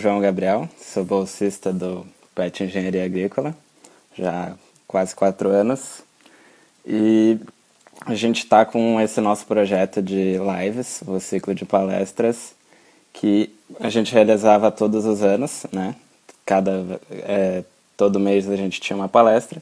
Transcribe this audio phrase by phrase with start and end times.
[0.00, 3.54] João Gabriel, sou bolsista do PET Engenharia Agrícola,
[4.16, 4.52] já há
[4.88, 6.02] quase quatro anos.
[6.86, 7.38] E
[8.06, 12.54] a gente está com esse nosso projeto de lives, o ciclo de palestras,
[13.12, 15.94] que a gente realizava todos os anos, né?
[16.46, 17.62] Cada, é,
[17.94, 19.60] todo mês a gente tinha uma palestra.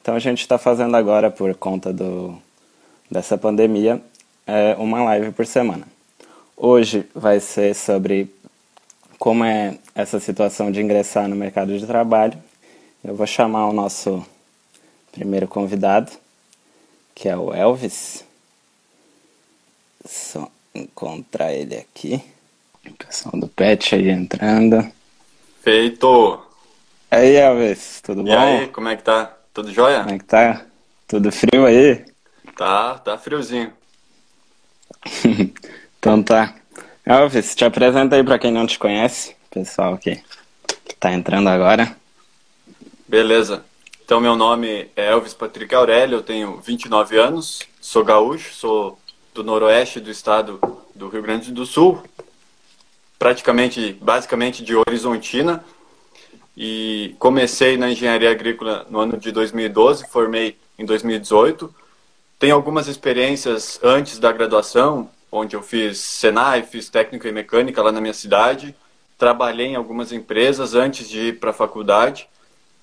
[0.00, 2.40] Então a gente está fazendo agora, por conta do,
[3.10, 4.00] dessa pandemia,
[4.46, 5.86] é, uma live por semana.
[6.56, 8.32] Hoje vai ser sobre
[9.20, 12.42] como é essa situação de ingressar no mercado de trabalho.
[13.04, 14.26] Eu vou chamar o nosso
[15.12, 16.10] primeiro convidado,
[17.14, 18.24] que é o Elvis.
[20.06, 22.24] Só encontrar ele aqui.
[22.86, 24.90] O pessoal do Pet aí entrando.
[25.60, 26.42] Feito!
[27.12, 28.30] E aí, Elvis, tudo e bom?
[28.30, 29.36] E aí, como é que tá?
[29.52, 30.02] Tudo jóia?
[30.02, 30.64] Como é que tá?
[31.06, 32.06] Tudo frio aí?
[32.56, 33.70] Tá, tá friozinho.
[35.98, 36.59] então tá.
[37.10, 40.22] Elvis, te apresenta aí para quem não te conhece, pessoal que
[41.00, 41.96] tá entrando agora.
[43.08, 43.64] Beleza.
[44.04, 48.96] Então, meu nome é Elvis Patrick Aurélio, eu tenho 29 anos, sou gaúcho, sou
[49.34, 50.60] do noroeste do estado
[50.94, 52.00] do Rio Grande do Sul,
[53.18, 55.64] praticamente, basicamente de Horizontina,
[56.56, 61.74] e comecei na engenharia agrícola no ano de 2012, formei em 2018.
[62.38, 67.92] Tenho algumas experiências antes da graduação, onde eu fiz Senai, fiz técnica e mecânica lá
[67.92, 68.74] na minha cidade.
[69.18, 72.28] Trabalhei em algumas empresas antes de ir para a faculdade.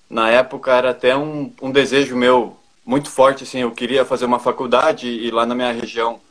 [0.10, 4.40] Na época era até um, um desejo meu muito forte, assim, eu queria fazer uma
[4.40, 6.22] faculdade e lá na minha região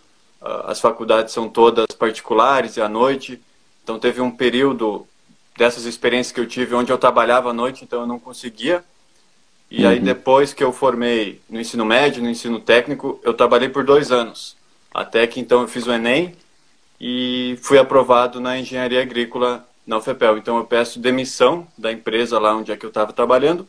[0.40, 3.38] uh, as faculdades são todas particulares e à noite.
[3.84, 5.06] Então teve um período
[5.54, 8.82] dessas experiências que eu tive onde eu trabalhava à noite, então eu não conseguia.
[9.70, 9.90] E uhum.
[9.90, 14.10] aí depois que eu formei no ensino médio, no ensino técnico, eu trabalhei por dois
[14.10, 14.56] anos.
[14.92, 16.34] Até que então eu fiz o Enem
[17.00, 20.38] e fui aprovado na engenharia agrícola na UFPEL.
[20.38, 23.66] Então eu peço demissão da empresa lá onde é que eu estava trabalhando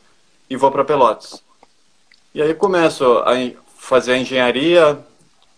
[0.50, 1.44] e vou para Pelotas.
[2.34, 3.34] E aí começo a
[3.78, 5.00] fazer a engenharia,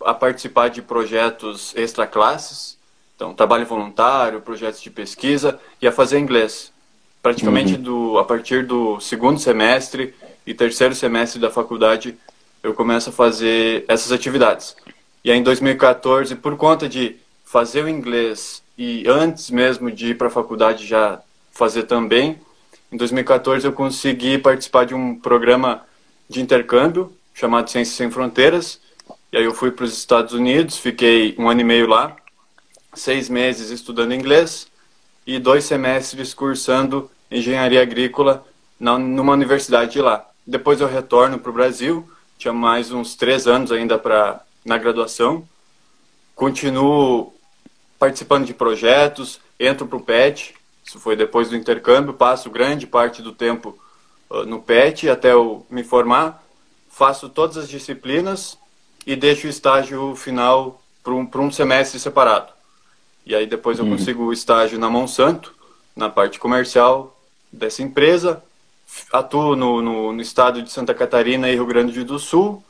[0.03, 2.78] a participar de projetos extra classes,
[3.16, 6.72] então trabalho voluntário, projetos de pesquisa e a fazer inglês.
[7.22, 7.81] Praticamente uhum.
[7.81, 12.17] do, a partir do segundo semestre e terceiro semestre da faculdade
[12.63, 14.75] eu começo a fazer essas atividades.
[15.24, 20.18] E aí em 2014, por conta de fazer o inglês e antes mesmo de ir
[20.18, 21.19] para a faculdade já
[21.52, 22.40] fazer também,
[22.91, 25.84] em 2014 eu consegui participar de um programa
[26.30, 28.80] de intercâmbio chamado Ciências Sem Fronteiras.
[29.31, 32.16] E aí eu fui para os Estados Unidos, fiquei um ano e meio lá,
[32.94, 34.68] seis meses estudando inglês
[35.25, 38.46] e dois semestres cursando engenharia agrícola
[38.80, 40.28] na, numa universidade de lá.
[40.46, 45.44] Depois eu retorno para o Brasil, tinha mais uns três anos ainda para na graduação.
[46.35, 47.34] Continuo
[47.97, 50.53] participando de projetos, entro para o PET,
[50.85, 53.78] isso foi depois do intercâmbio, passo grande parte do tempo
[54.30, 56.41] uh, no PET até eu me formar,
[56.88, 58.57] faço todas as disciplinas
[59.06, 62.53] e deixo o estágio final para um, um semestre separado.
[63.25, 63.97] E aí depois eu uhum.
[63.97, 65.53] consigo o estágio na Monsanto,
[65.96, 67.19] na parte comercial
[67.51, 68.44] dessa empresa,
[69.12, 72.63] atuo no, no, no estado de Santa Catarina e Rio Grande do Sul,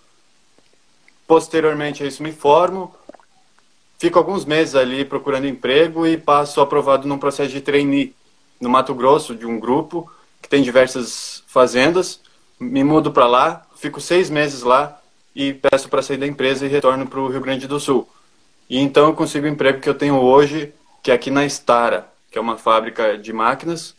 [1.29, 2.91] Posteriormente a isso me formo,
[3.99, 8.15] fico alguns meses ali procurando emprego e passo aprovado num processo de trainee
[8.59, 12.19] no Mato Grosso, de um grupo que tem diversas fazendas.
[12.59, 14.99] Me mudo para lá, fico seis meses lá
[15.35, 18.09] e peço para sair da empresa e retorno para o Rio Grande do Sul.
[18.67, 20.73] E então eu consigo o emprego que eu tenho hoje,
[21.03, 23.93] que é aqui na Stara, que é uma fábrica de máquinas,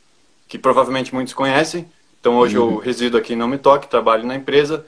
[0.49, 1.89] que provavelmente muitos conhecem.
[2.21, 2.73] Então hoje uhum.
[2.73, 4.85] eu resido aqui em Não Me Toque, trabalho na empresa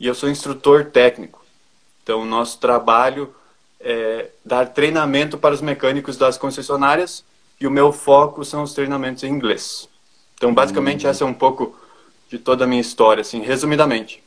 [0.00, 1.43] e eu sou instrutor técnico.
[2.04, 3.34] Então, o nosso trabalho
[3.80, 7.24] é dar treinamento para os mecânicos das concessionárias
[7.58, 9.88] e o meu foco são os treinamentos em inglês.
[10.34, 11.10] Então, basicamente, hum.
[11.10, 11.74] essa é um pouco
[12.28, 14.22] de toda a minha história, assim, resumidamente.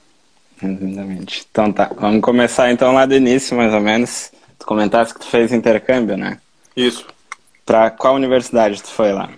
[0.58, 1.46] Resumidamente.
[1.52, 4.32] Então tá, vamos começar então lá do início, mais ou menos.
[4.58, 6.40] Tu comentaste que tu fez intercâmbio, né?
[6.76, 7.06] Isso.
[7.64, 9.30] Para qual universidade tu foi lá?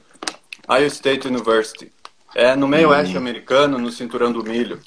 [0.70, 1.92] Iowa State University.
[2.34, 3.20] É no meio oeste hum.
[3.20, 4.80] americano, no cinturão do milho.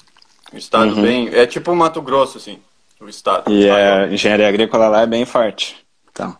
[0.51, 1.01] Um estado uhum.
[1.03, 1.29] bem...
[1.33, 2.59] É tipo Mato Grosso, assim
[3.03, 3.51] o estado.
[3.51, 5.75] E a engenharia agrícola lá é bem forte.
[6.11, 6.35] Então.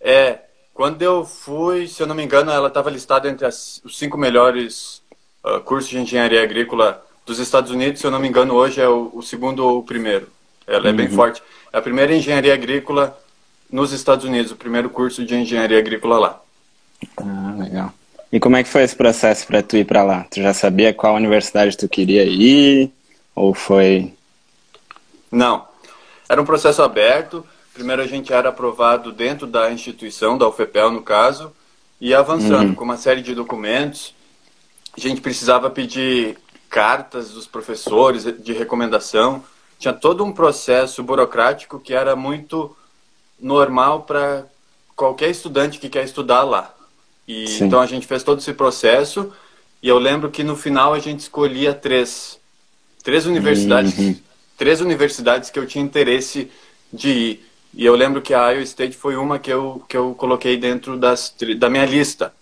[0.00, 0.40] É,
[0.72, 4.18] quando eu fui, se eu não me engano, ela estava listada entre as, os cinco
[4.18, 5.02] melhores
[5.44, 8.00] uh, cursos de engenharia agrícola dos Estados Unidos.
[8.00, 10.28] Se eu não me engano, hoje é o, o segundo ou o primeiro.
[10.66, 11.14] Ela é bem uhum.
[11.14, 11.42] forte.
[11.72, 13.18] É a primeira engenharia agrícola
[13.70, 16.40] nos Estados Unidos, o primeiro curso de engenharia agrícola lá.
[17.16, 17.92] Ah, legal.
[18.32, 20.26] E como é que foi esse processo para tu ir para lá?
[20.30, 22.90] Tu já sabia qual universidade tu queria ir?
[23.34, 24.12] Ou foi?
[25.30, 25.64] Não.
[26.28, 27.46] Era um processo aberto.
[27.72, 31.52] Primeiro a gente era aprovado dentro da instituição, da UFPEL no caso,
[32.00, 32.74] ia avançando uhum.
[32.74, 34.14] com uma série de documentos.
[34.96, 36.38] A gente precisava pedir
[36.70, 39.44] cartas dos professores de recomendação.
[39.78, 42.74] Tinha todo um processo burocrático que era muito
[43.38, 44.46] normal para
[44.94, 46.74] qualquer estudante que quer estudar lá.
[47.28, 49.32] E, então a gente fez todo esse processo
[49.82, 52.38] e eu lembro que no final a gente escolhia três,
[53.02, 54.16] três universidades, uhum.
[54.56, 56.50] Três universidades que eu tinha interesse
[56.92, 57.46] de ir.
[57.74, 60.96] E eu lembro que a Iowa State foi uma que eu, que eu coloquei dentro
[60.96, 62.32] das, da minha lista.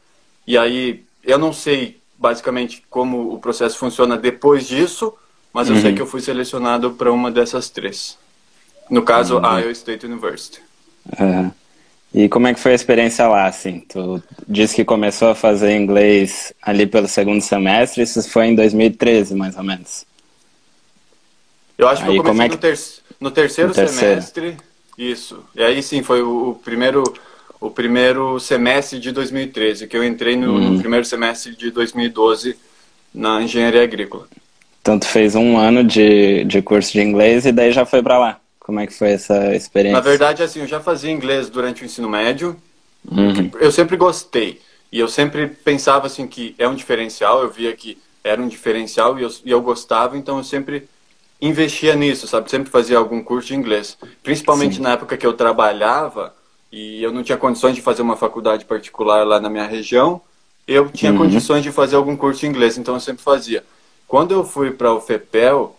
[0.46, 5.12] E aí, eu não sei basicamente como o processo funciona depois disso,
[5.52, 5.96] mas eu sei uhum.
[5.96, 8.17] que eu fui selecionado para uma dessas três.
[8.88, 9.46] No caso, uhum.
[9.46, 10.60] a Iowa State University.
[11.19, 11.50] Uhum.
[12.14, 13.81] E como é que foi a experiência lá, assim?
[13.88, 19.34] Tu disse que começou a fazer inglês ali pelo segundo semestre, isso foi em 2013,
[19.34, 20.06] mais ou menos.
[21.76, 22.54] Eu acho que eu comecei é que...
[22.54, 22.78] no, ter...
[23.20, 24.56] no, terceiro no terceiro semestre,
[24.96, 25.44] isso.
[25.54, 27.02] E aí sim, foi o, primeiro
[27.60, 30.78] o primeiro semestre de 2013, que eu entrei no, no, uhum.
[30.78, 32.56] primeiro semestre de 2012
[33.14, 34.28] na engenharia agrícola.
[34.82, 38.18] Então tu fez um ano de, de curso de inglês e daí já foi para
[38.18, 38.40] lá.
[38.60, 39.96] Como é que foi essa experiência?
[39.96, 42.56] Na verdade, assim, eu já fazia inglês durante o ensino médio.
[43.10, 43.50] Uhum.
[43.60, 44.60] Eu sempre gostei.
[44.90, 47.42] E eu sempre pensava, assim, que é um diferencial.
[47.42, 50.16] Eu via que era um diferencial e eu, e eu gostava.
[50.16, 50.88] Então, eu sempre
[51.40, 52.50] investia nisso, sabe?
[52.50, 53.98] Sempre fazia algum curso de inglês.
[54.22, 54.82] Principalmente Sim.
[54.82, 56.34] na época que eu trabalhava
[56.72, 60.20] e eu não tinha condições de fazer uma faculdade particular lá na minha região.
[60.66, 61.19] Eu tinha uhum.
[61.19, 63.62] condições de fazer algum curso de inglês, então eu sempre fazia.
[64.08, 65.76] Quando eu fui para o FEPEL,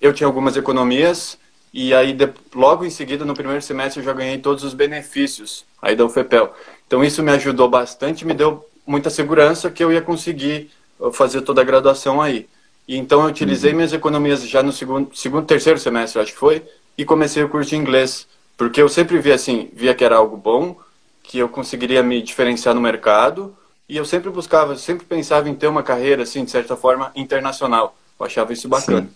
[0.00, 1.38] eu tinha algumas economias
[1.72, 5.64] e aí, de, logo em seguida, no primeiro semestre, eu já ganhei todos os benefícios
[5.82, 6.52] aí da UFPEL.
[6.86, 11.42] Então, isso me ajudou bastante, me deu muita segurança que eu ia conseguir uh, fazer
[11.42, 12.48] toda a graduação aí.
[12.88, 13.76] E então, eu utilizei uhum.
[13.76, 16.62] minhas economias já no segundo, segundo, terceiro semestre, acho que foi,
[16.96, 18.26] e comecei o curso de inglês.
[18.56, 20.74] Porque eu sempre via assim, via que era algo bom,
[21.22, 23.54] que eu conseguiria me diferenciar no mercado,
[23.86, 27.94] e eu sempre buscava, sempre pensava em ter uma carreira, assim, de certa forma, internacional.
[28.18, 29.02] Eu achava isso bacana.
[29.02, 29.10] Sim.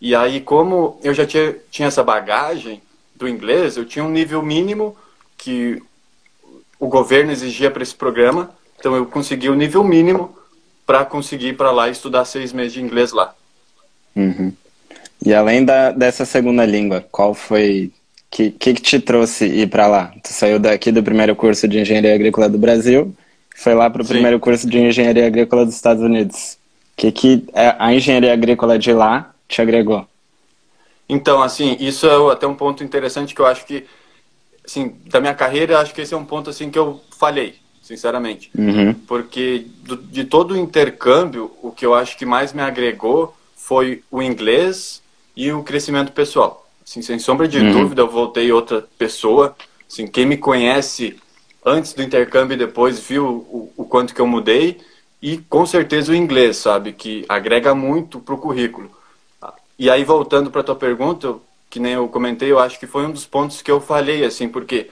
[0.00, 2.80] E aí, como eu já tinha, tinha essa bagagem
[3.16, 4.96] do inglês, eu tinha um nível mínimo
[5.36, 5.82] que
[6.78, 10.36] o governo exigia para esse programa, então eu consegui o nível mínimo
[10.92, 13.34] para conseguir ir para lá e estudar seis meses de inglês lá.
[14.14, 14.52] Uhum.
[15.24, 17.90] E além da, dessa segunda língua, qual foi
[18.30, 20.12] que, que, que te trouxe ir para lá?
[20.22, 23.16] Tu saiu daqui do primeiro curso de engenharia agrícola do Brasil,
[23.56, 26.58] foi lá para o primeiro curso de engenharia agrícola dos Estados Unidos.
[26.94, 30.06] Que que é a engenharia agrícola de lá te agregou?
[31.08, 33.86] Então, assim, isso é até um ponto interessante que eu acho que,
[34.62, 38.50] assim, da minha carreira, acho que esse é um ponto, assim, que eu falhei, sinceramente.
[38.56, 38.94] Uhum.
[38.94, 44.02] Porque do, de todo o intercâmbio, o que eu acho que mais me agregou foi
[44.10, 45.02] o inglês
[45.36, 46.66] e o crescimento pessoal.
[46.86, 47.72] Assim, sem sombra de uhum.
[47.72, 49.56] dúvida, eu voltei outra pessoa.
[49.90, 51.16] Assim, quem me conhece
[51.64, 54.80] antes do intercâmbio e depois viu o, o quanto que eu mudei.
[55.20, 56.92] E com certeza o inglês, sabe?
[56.92, 58.90] Que agrega muito para o currículo.
[59.78, 61.36] E aí, voltando para a tua pergunta,
[61.70, 64.48] que nem eu comentei, eu acho que foi um dos pontos que eu falhei, assim,
[64.48, 64.90] porque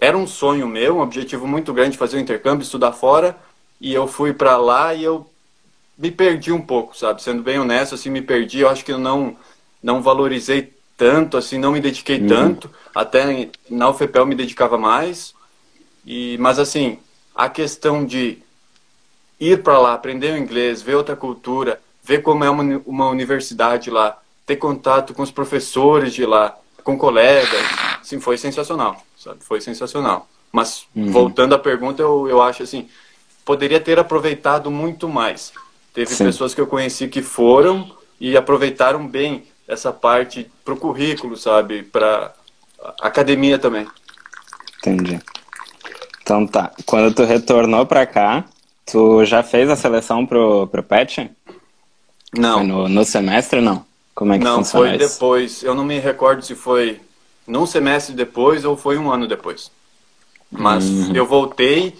[0.00, 3.36] era um sonho meu, um objetivo muito grande fazer o um intercâmbio, estudar fora,
[3.80, 5.28] e eu fui para lá e eu
[5.96, 7.22] me perdi um pouco, sabe?
[7.22, 8.60] Sendo bem honesto, assim, me perdi.
[8.60, 9.36] Eu acho que eu não,
[9.82, 12.26] não valorizei tanto, assim, não me dediquei uhum.
[12.26, 12.70] tanto.
[12.94, 15.34] Até na UFPEL me dedicava mais.
[16.04, 16.98] E, mas, assim,
[17.34, 18.38] a questão de
[19.40, 23.90] ir para lá, aprender o inglês, ver outra cultura, ver como é uma, uma universidade
[23.90, 27.66] lá, ter contato com os professores de lá, com colegas,
[28.02, 29.38] sim, foi sensacional, sabe?
[29.44, 30.28] Foi sensacional.
[30.52, 31.10] Mas uhum.
[31.10, 32.88] voltando à pergunta, eu, eu acho assim,
[33.44, 35.52] poderia ter aproveitado muito mais.
[35.92, 36.24] Teve sim.
[36.24, 37.90] pessoas que eu conheci que foram
[38.20, 41.82] e aproveitaram bem essa parte para o currículo, sabe?
[41.82, 42.32] Para
[43.00, 43.86] academia também.
[44.78, 45.20] Entendi.
[46.22, 46.70] Então tá.
[46.84, 48.44] Quando tu retornou para cá,
[48.84, 51.30] tu já fez a seleção pro, pro PET?
[52.36, 52.58] Não.
[52.58, 53.84] Foi no, no semestre, não?
[54.14, 55.62] Como é que não, funciona foi depois.
[55.62, 57.00] Eu não me recordo se foi
[57.46, 59.70] num semestre depois ou foi um ano depois.
[60.50, 61.14] Mas uhum.
[61.14, 61.94] eu voltei,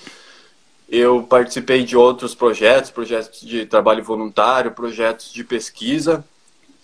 [0.89, 6.25] eu participei de outros projetos, projetos de trabalho voluntário, projetos de pesquisa.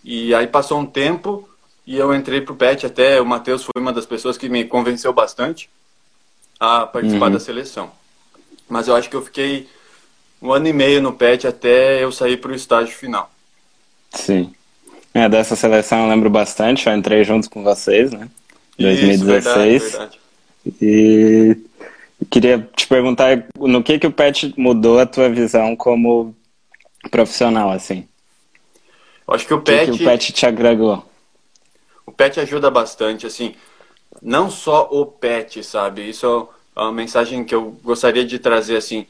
[0.04, 1.48] E aí passou um tempo
[1.86, 5.12] e eu entrei pro PET até o Matheus foi uma das pessoas que me convenceu
[5.12, 5.68] bastante
[6.58, 7.32] a participar uhum.
[7.32, 7.90] da seleção.
[8.68, 9.68] Mas eu acho que eu fiquei
[10.40, 13.30] um ano e meio no PET até eu sair para o estágio final.
[14.10, 14.52] Sim.
[15.14, 18.28] É, dessa seleção eu lembro bastante, eu entrei junto com vocês, né?
[18.78, 19.82] Em 2016.
[19.82, 20.20] Verdade, verdade.
[20.80, 21.56] E
[22.30, 26.34] queria te perguntar no que que o PET mudou a tua visão como
[27.10, 28.06] profissional, assim?
[29.26, 29.90] Eu acho que o PET...
[29.90, 31.04] que, que o PET te agregou?
[32.06, 33.54] O PET ajuda bastante, assim,
[34.20, 36.08] não só o PET, sabe?
[36.08, 39.06] Isso a mensagem que eu gostaria de trazer assim,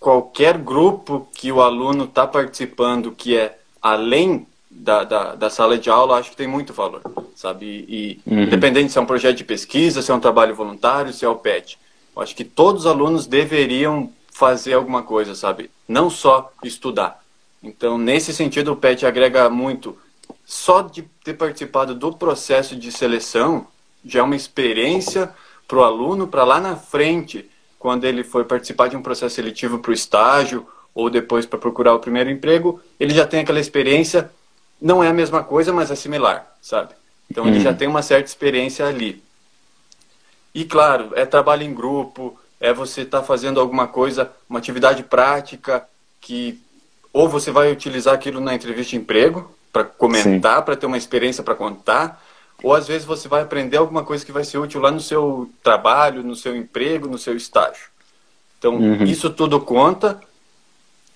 [0.00, 5.88] qualquer grupo que o aluno está participando que é além da, da, da, sala de
[5.88, 7.00] aula, acho que tem muito valor,
[7.36, 7.84] sabe?
[7.88, 8.42] E, uhum.
[8.42, 11.36] independente se é um projeto de pesquisa, se é um trabalho voluntário, se é o
[11.36, 11.78] PET,
[12.14, 15.70] eu acho que todos os alunos deveriam fazer alguma coisa, sabe?
[15.88, 17.22] Não só estudar.
[17.62, 19.96] Então, nesse sentido, o PET agrega muito.
[20.44, 23.66] Só de ter participado do processo de seleção
[24.04, 25.32] já é uma experiência
[25.66, 29.78] para o aluno, para lá na frente, quando ele for participar de um processo seletivo
[29.78, 34.30] para o estágio ou depois para procurar o primeiro emprego, ele já tem aquela experiência.
[34.80, 36.90] Não é a mesma coisa, mas é similar, sabe?
[37.30, 37.76] Então, ele já uhum.
[37.76, 39.22] tem uma certa experiência ali.
[40.54, 45.02] E, claro, é trabalho em grupo, é você estar tá fazendo alguma coisa, uma atividade
[45.02, 45.86] prática
[46.20, 46.60] que
[47.12, 51.44] ou você vai utilizar aquilo na entrevista de emprego para comentar, para ter uma experiência
[51.44, 52.22] para contar,
[52.62, 55.50] ou às vezes você vai aprender alguma coisa que vai ser útil lá no seu
[55.62, 57.86] trabalho, no seu emprego, no seu estágio.
[58.58, 59.04] Então, uhum.
[59.04, 60.20] isso tudo conta.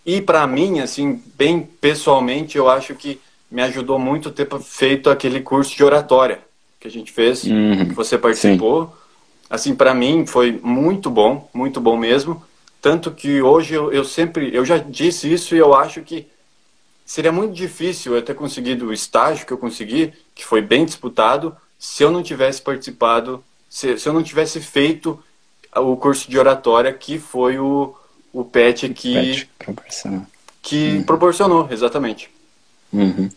[0.05, 5.41] E para mim, assim, bem pessoalmente, eu acho que me ajudou muito ter feito aquele
[5.41, 6.41] curso de oratória
[6.79, 7.87] que a gente fez, uhum.
[7.87, 8.87] que você participou.
[8.87, 9.09] Sim
[9.49, 12.43] assim, para mim foi muito bom, muito bom mesmo.
[12.81, 16.27] Tanto que hoje eu, eu, sempre, eu já disse isso e eu acho que
[17.05, 21.57] seria muito difícil eu ter conseguido o estágio que eu consegui, que foi bem disputado,
[21.79, 25.19] se eu não tivesse participado, se, se eu não tivesse feito
[25.75, 27.95] o curso de oratória, que foi o,
[28.33, 30.27] o PET que, PET proporcionou.
[30.63, 31.03] que uhum.
[31.03, 32.31] proporcionou, exatamente.
[32.93, 33.29] Uhum.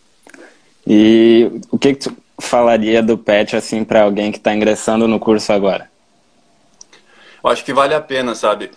[0.85, 5.19] E o que, que tu falaria do PET assim para alguém que está ingressando no
[5.19, 5.91] curso agora?
[7.43, 8.71] eu acho que vale a pena, sabe?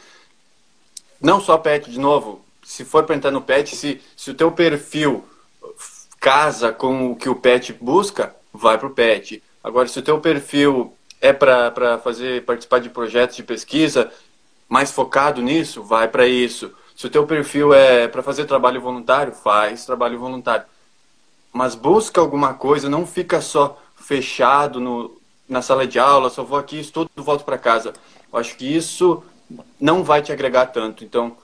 [1.21, 4.51] Não só pet, de novo, se for para entrar no pet, se, se o teu
[4.51, 5.25] perfil
[6.19, 9.43] casa com o que o pet busca, vai para o pet.
[9.63, 14.11] Agora, se o teu perfil é para fazer participar de projetos de pesquisa
[14.69, 16.73] mais focado nisso, vai para isso.
[16.97, 20.65] Se o teu perfil é para fazer trabalho voluntário, faz trabalho voluntário.
[21.55, 25.17] Mas busca alguma coisa, não fica só fechado no,
[25.49, 27.93] na sala de aula, só vou aqui, estudo, volto para casa.
[28.33, 29.23] Eu acho que isso
[29.81, 31.05] não vai te agregar tanto.
[31.05, 31.37] Então,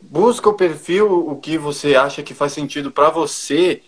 [0.00, 3.82] busca o perfil, o que você acha que faz sentido para você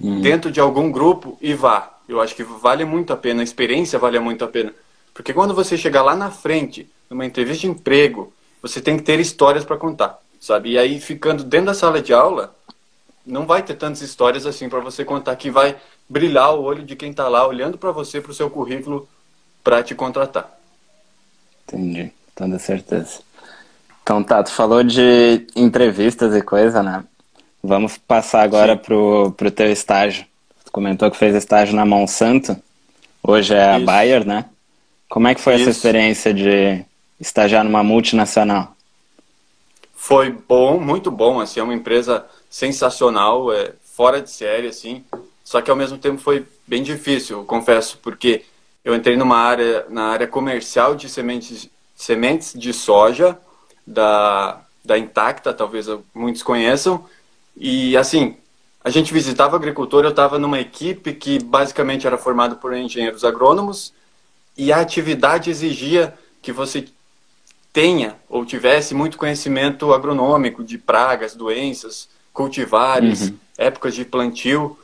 [0.00, 0.20] hum.
[0.20, 1.90] dentro de algum grupo e vá.
[2.08, 4.72] Eu acho que vale muito a pena, a experiência vale muito a pena.
[5.12, 8.32] Porque quando você chegar lá na frente, numa entrevista de emprego,
[8.62, 10.70] você tem que ter histórias para contar, sabe?
[10.70, 12.54] E aí, ficando dentro da sala de aula,
[13.26, 15.76] não vai ter tantas histórias assim para você contar que vai
[16.08, 19.08] brilhar o olho de quem está lá olhando para você, para o seu currículo,
[19.62, 20.58] para te contratar.
[21.66, 23.20] Entendi, toda certeza.
[24.02, 27.02] Então tá, tu falou de entrevistas e coisa, né?
[27.62, 30.26] Vamos passar agora pro, pro teu estágio.
[30.66, 32.54] Tu comentou que fez estágio na Monsanto,
[33.22, 33.86] hoje é a Isso.
[33.86, 34.44] Bayer, né?
[35.08, 35.62] Como é que foi Isso.
[35.62, 36.84] essa experiência de
[37.18, 38.74] estagiar numa multinacional?
[39.94, 45.04] Foi bom, muito bom, assim, é uma empresa sensacional, é fora de série, assim,
[45.42, 48.44] só que ao mesmo tempo foi bem difícil, confesso, porque
[48.84, 53.36] eu entrei numa área, na área comercial de sementes, sementes de soja
[53.84, 57.04] da, da Intacta, talvez muitos conheçam.
[57.56, 58.36] E assim,
[58.84, 63.92] a gente visitava agricultor, eu estava numa equipe que basicamente era formada por engenheiros agrônomos
[64.56, 66.86] e a atividade exigia que você
[67.72, 73.36] tenha ou tivesse muito conhecimento agronômico de pragas, doenças, cultivares, uhum.
[73.56, 74.76] épocas de plantio.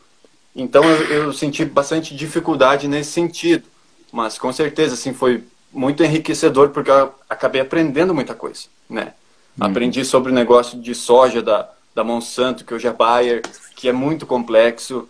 [0.57, 3.65] Então eu, eu, senti bastante dificuldade nesse sentido.
[4.11, 9.13] Mas com certeza, assim, foi muito enriquecedor porque eu acabei aprendendo muita coisa, né?
[9.59, 9.67] Uhum.
[9.67, 13.43] Aprendi sobre o negócio de soja da, da Monsanto, que hoje é Bayer,
[13.77, 15.09] que é muito complexo.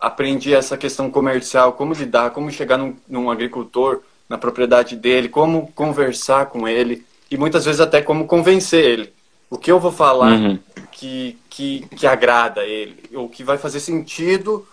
[0.00, 5.70] Aprendi essa questão comercial, como lidar, como chegar num, num agricultor na propriedade dele, como
[5.72, 9.12] conversar com ele e muitas vezes até como convencer ele.
[9.52, 10.58] O que eu vou falar uhum.
[10.90, 14.66] que, que, que agrada ele, ou que vai fazer sentido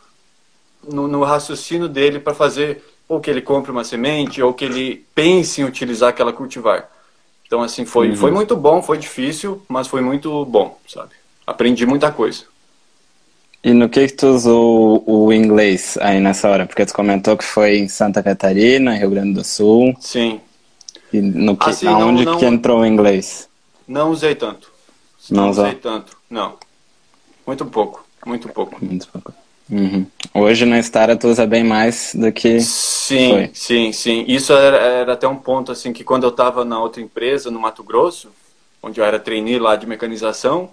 [0.87, 5.05] no, no raciocínio dele para fazer ou que ele compre uma semente, ou que ele
[5.13, 6.89] pense em utilizar aquela cultivar.
[7.45, 8.15] Então, assim, foi, uhum.
[8.15, 11.11] foi muito bom, foi difícil, mas foi muito bom, sabe?
[11.45, 12.45] Aprendi muita coisa.
[13.61, 16.65] E no que, que tu usou o inglês aí nessa hora?
[16.65, 19.93] Porque tu comentou que foi em Santa Catarina, Rio Grande do Sul.
[19.99, 20.39] Sim.
[21.11, 23.48] E no que, assim, aonde não, não, que entrou o inglês?
[23.89, 24.71] Não usei tanto.
[25.31, 26.57] Não, não usei tanto, não.
[27.45, 28.77] Muito pouco, muito pouco.
[28.79, 29.33] Muito pouco.
[29.67, 30.05] Uhum.
[30.31, 32.59] Hoje na Stara tu usa bem mais do que.
[32.61, 33.51] Sim, foi.
[33.51, 34.25] sim, sim.
[34.27, 37.59] Isso era, era, até um ponto assim que quando eu estava na outra empresa, no
[37.59, 38.29] Mato Grosso,
[38.81, 40.69] onde eu era trainee lá de mecanização,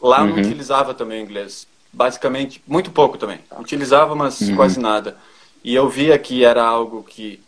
[0.00, 0.28] lá uhum.
[0.28, 1.66] não utilizava também inglês.
[1.92, 3.40] Basicamente, muito pouco também.
[3.58, 4.54] Utilizava, mas uhum.
[4.54, 5.16] quase nada.
[5.64, 7.40] E eu via que era algo que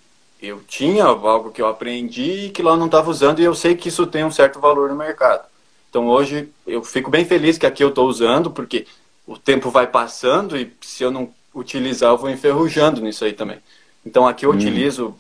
[0.47, 3.89] eu tinha algo que eu aprendi que lá não estava usando e eu sei que
[3.89, 5.45] isso tem um certo valor no mercado.
[5.91, 8.87] Então hoje eu fico bem feliz que aqui eu estou usando, porque
[9.27, 13.59] o tempo vai passando e se eu não utilizar, eu vou enferrujando nisso aí também.
[14.05, 14.55] Então aqui eu hum.
[14.55, 15.17] utilizo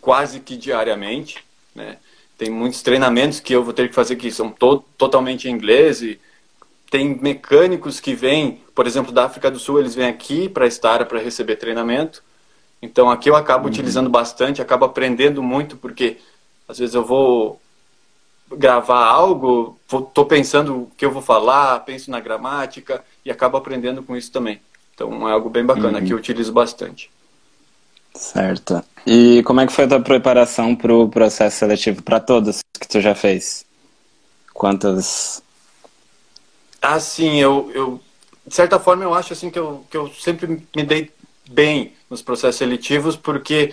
[0.00, 1.98] quase que diariamente, né?
[2.36, 6.00] Tem muitos treinamentos que eu vou ter que fazer que são to totalmente em inglês
[6.00, 6.18] e
[6.90, 11.04] tem mecânicos que vêm, por exemplo, da África do Sul, eles vêm aqui para estar
[11.04, 12.22] para receber treinamento.
[12.82, 13.70] Então aqui eu acabo uhum.
[13.70, 16.18] utilizando bastante, acabo aprendendo muito porque
[16.68, 17.60] às vezes eu vou
[18.50, 24.02] gravar algo, estou pensando o que eu vou falar, penso na gramática e acabo aprendendo
[24.02, 24.60] com isso também.
[24.94, 26.04] Então é algo bem bacana uhum.
[26.04, 27.10] que eu utilizo bastante.
[28.14, 28.82] Certo.
[29.06, 32.88] E como é que foi a tua preparação para o processo seletivo para todos que
[32.88, 33.64] tu já fez?
[34.52, 35.42] Quantas?
[36.82, 38.00] Ah, sim, eu, eu
[38.46, 41.10] de certa forma eu acho assim que eu, que eu sempre me dei
[41.48, 43.72] bem nos processos seletivos porque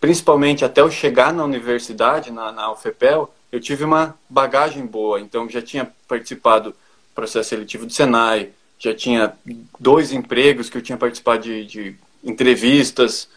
[0.00, 5.18] principalmente até eu chegar na universidade, na, na UFPEL, eu tive uma bagagem boa.
[5.18, 6.76] Então já tinha participado do
[7.14, 9.32] processo seletivo do Senai, já tinha
[9.80, 13.28] dois empregos que eu tinha participado de, de entrevistas,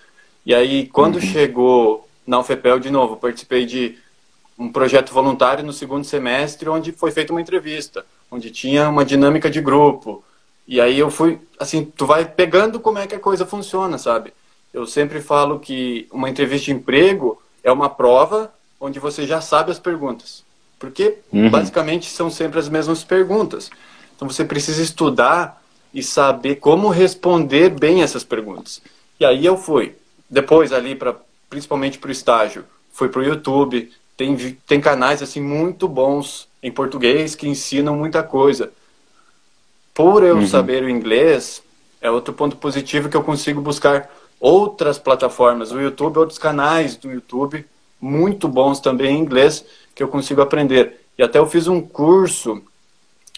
[0.48, 1.22] e aí, quando uhum.
[1.22, 3.98] chegou na UFPEL, de novo, participei de
[4.58, 9.50] um projeto voluntário no segundo semestre, onde foi feita uma entrevista, onde tinha uma dinâmica
[9.50, 10.24] de grupo.
[10.68, 14.34] E aí eu fui, assim, tu vai pegando como é que a coisa funciona, sabe?
[14.74, 19.72] Eu sempre falo que uma entrevista de emprego é uma prova onde você já sabe
[19.72, 20.44] as perguntas.
[20.78, 21.50] Porque uhum.
[21.50, 23.72] basicamente são sempre as mesmas perguntas.
[24.16, 25.62] Então você precisa estudar
[25.94, 28.82] e saber como responder bem essas perguntas.
[29.20, 29.96] E aí eu fui
[30.30, 31.16] depois ali para
[31.50, 33.92] principalmente para o estágio, fui para o YouTube.
[34.16, 34.36] Tem,
[34.68, 38.72] tem canais assim muito bons em português que ensinam muita coisa.
[39.98, 40.46] Por eu uhum.
[40.46, 41.64] saber o inglês,
[42.00, 44.08] é outro ponto positivo que eu consigo buscar
[44.40, 47.66] outras plataformas, o YouTube, outros canais do YouTube,
[48.00, 51.02] muito bons também em inglês, que eu consigo aprender.
[51.18, 52.62] E até eu fiz um curso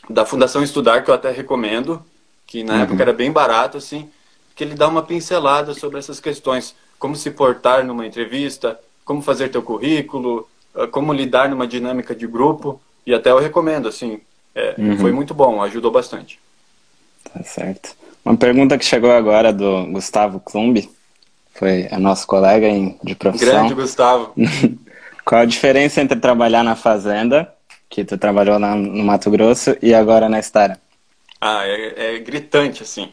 [0.10, 2.04] da Fundação Estudar, que eu até recomendo,
[2.46, 2.82] que na uhum.
[2.82, 4.10] época era bem barato, assim,
[4.54, 9.48] que ele dá uma pincelada sobre essas questões, como se portar numa entrevista, como fazer
[9.48, 14.20] teu currículo, ah, como lidar numa dinâmica de grupo, e até eu recomendo, assim,
[14.54, 14.98] é, uhum.
[14.98, 16.38] foi muito bom, ajudou bastante.
[17.24, 17.96] Tá certo.
[18.24, 20.90] Uma pergunta que chegou agora do Gustavo Klumbi,
[21.54, 23.50] foi é nosso colega em, de profissão.
[23.50, 24.34] Grande Gustavo.
[25.26, 27.54] Qual a diferença entre trabalhar na fazenda,
[27.90, 30.80] que tu trabalhou lá no Mato Grosso, e agora na Estara?
[31.40, 33.12] Ah, é, é gritante, assim.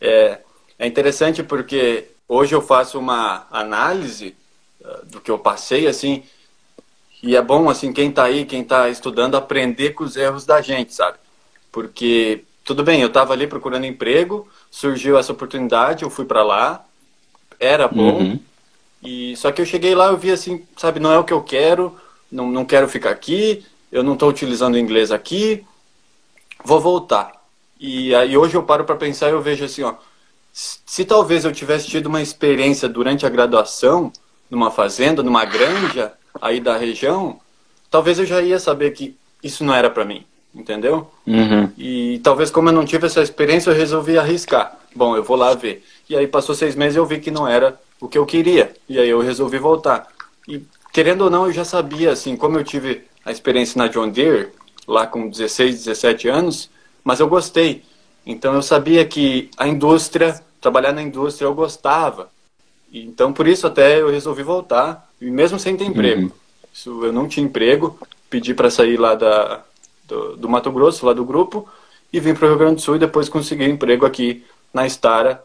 [0.00, 0.38] É,
[0.78, 4.36] é interessante porque hoje eu faço uma análise
[4.80, 6.22] uh, do que eu passei, assim,
[7.22, 10.60] e é bom, assim, quem está aí, quem está estudando, aprender com os erros da
[10.60, 11.18] gente, sabe?
[11.72, 16.84] Porque, tudo bem, eu estava ali procurando emprego, surgiu essa oportunidade, eu fui para lá,
[17.60, 18.40] era bom, uhum.
[19.00, 21.40] e só que eu cheguei lá, eu vi assim, sabe, não é o que eu
[21.40, 21.96] quero,
[22.30, 25.64] não, não quero ficar aqui, eu não estou utilizando inglês aqui,
[26.64, 27.40] vou voltar.
[27.78, 29.94] E aí hoje eu paro para pensar e eu vejo assim, ó,
[30.52, 34.12] se talvez eu tivesse tido uma experiência durante a graduação
[34.50, 37.38] numa fazenda, numa granja aí da região,
[37.88, 40.26] talvez eu já ia saber que isso não era para mim,
[40.56, 41.08] entendeu?
[41.26, 41.70] Uhum.
[41.76, 44.76] E talvez como eu não tive essa experiência, eu resolvi arriscar.
[44.94, 45.84] Bom, eu vou lá ver.
[46.08, 48.74] E aí passou seis meses e eu vi que não era o que eu queria.
[48.88, 50.08] E aí eu resolvi voltar.
[50.48, 54.08] E querendo ou não, eu já sabia, assim, como eu tive a experiência na John
[54.08, 54.48] Deere,
[54.88, 56.70] lá com 16, 17 anos,
[57.04, 57.82] mas eu gostei.
[58.24, 62.30] Então eu sabia que a indústria, trabalhar na indústria eu gostava.
[62.92, 66.22] Então por isso até eu resolvi voltar, e mesmo sem ter emprego.
[66.22, 66.30] Uhum.
[66.72, 67.98] Isso, eu não tinha emprego,
[68.30, 69.64] pedi para sair lá da,
[70.06, 71.68] do, do, Mato Grosso, lá do grupo,
[72.12, 75.42] e vim para o Rio Grande do Sul e depois consegui emprego aqui na Estara.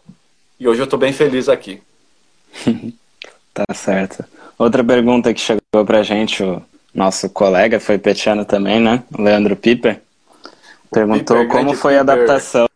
[0.60, 1.82] E hoje eu estou bem feliz aqui.
[3.54, 4.24] tá certo.
[4.58, 6.62] Outra pergunta que chegou para a gente, o
[6.93, 9.04] nosso colega, foi petiano também, né?
[9.17, 10.02] O Leandro Piper.
[10.91, 12.67] Perguntou Piper, como foi a adaptação.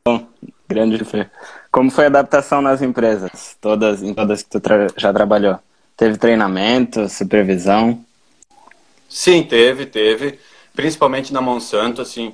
[0.67, 1.29] Grande Piper.
[1.71, 3.57] Como foi a adaptação nas empresas?
[3.59, 5.59] Todas, em todas que tu tra já trabalhou.
[5.97, 8.03] Teve treinamento, supervisão?
[9.09, 10.39] Sim, teve, teve.
[10.75, 12.33] Principalmente na Monsanto, assim,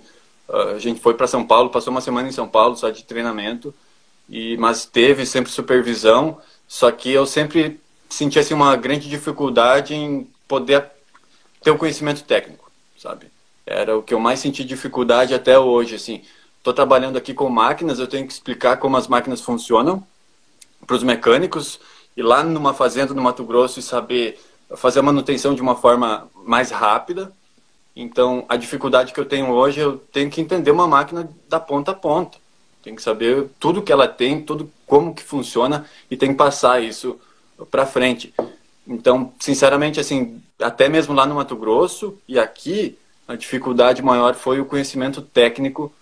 [0.50, 3.74] a gente foi para São Paulo, passou uma semana em São Paulo só de treinamento,
[4.30, 6.40] e mas teve sempre supervisão.
[6.68, 10.86] Só que eu sempre senti assim uma grande dificuldade em poder
[11.62, 13.28] ter o conhecimento técnico, sabe?
[13.66, 16.24] Era o que eu mais senti dificuldade até hoje, assim.
[16.58, 20.06] Estou trabalhando aqui com máquinas, eu tenho que explicar como as máquinas funcionam
[20.86, 21.80] para os mecânicos
[22.16, 24.40] e lá numa fazenda no Mato Grosso e saber
[24.76, 27.32] fazer a manutenção de uma forma mais rápida.
[27.96, 31.92] Então, a dificuldade que eu tenho hoje, eu tenho que entender uma máquina da ponta
[31.92, 32.38] a ponta.
[32.82, 36.82] Tem que saber tudo que ela tem, tudo como que funciona e tem que passar
[36.82, 37.20] isso
[37.70, 38.34] para frente.
[38.88, 44.60] Então, sinceramente, assim, até mesmo lá no Mato Grosso e aqui, a dificuldade maior foi
[44.60, 45.94] o conhecimento técnico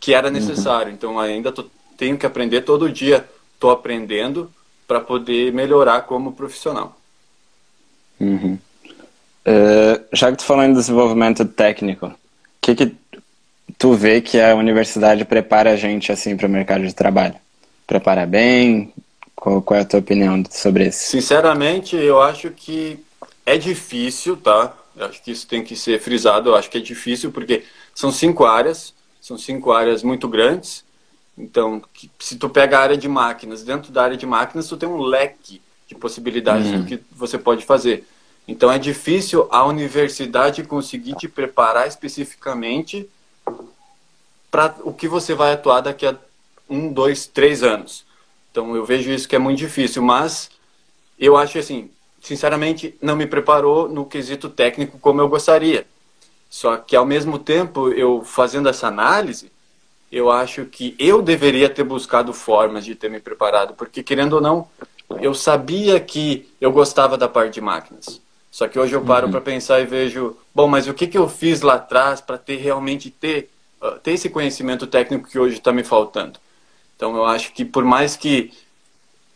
[0.00, 0.32] que era uhum.
[0.32, 0.92] necessário.
[0.92, 4.50] Então, ainda tô, tenho que aprender todo dia, estou aprendendo
[4.88, 6.96] para poder melhorar como profissional.
[8.18, 8.58] Uhum.
[9.46, 12.14] Uh, já que tu falou em desenvolvimento técnico, o
[12.60, 12.94] que, que
[13.78, 17.36] tu vê que a universidade prepara a gente assim para o mercado de trabalho?
[17.86, 18.92] Prepara bem?
[19.34, 20.98] Qual, qual, é a tua opinião sobre isso?
[21.06, 22.98] Sinceramente, eu acho que
[23.46, 24.76] é difícil, tá?
[24.94, 26.50] Eu acho que isso tem que ser frisado.
[26.50, 30.84] Eu acho que é difícil porque são cinco áreas, são cinco áreas muito grandes.
[31.38, 31.82] Então,
[32.18, 35.00] se tu pega a área de máquinas, dentro da área de máquinas, tu tem um
[35.00, 36.80] leque de possibilidades uhum.
[36.80, 38.06] do que você pode fazer.
[38.50, 43.08] Então, é difícil a universidade conseguir te preparar especificamente
[44.50, 46.16] para o que você vai atuar daqui a
[46.68, 48.04] um, dois, três anos.
[48.50, 50.50] Então eu vejo isso que é muito difícil, mas
[51.18, 55.86] eu acho assim, sinceramente, não me preparou no quesito técnico como eu gostaria.
[56.48, 59.52] Só que ao mesmo tempo, eu fazendo essa análise,
[60.10, 64.40] eu acho que eu deveria ter buscado formas de ter me preparado, porque querendo ou
[64.40, 64.68] não,
[65.20, 68.20] eu sabia que eu gostava da parte de máquinas.
[68.50, 69.32] Só que hoje eu paro uhum.
[69.32, 72.56] para pensar e vejo, bom, mas o que, que eu fiz lá atrás para ter
[72.56, 73.48] realmente ter,
[73.80, 76.38] uh, ter esse conhecimento técnico que hoje está me faltando?
[76.96, 78.52] Então eu acho que por mais que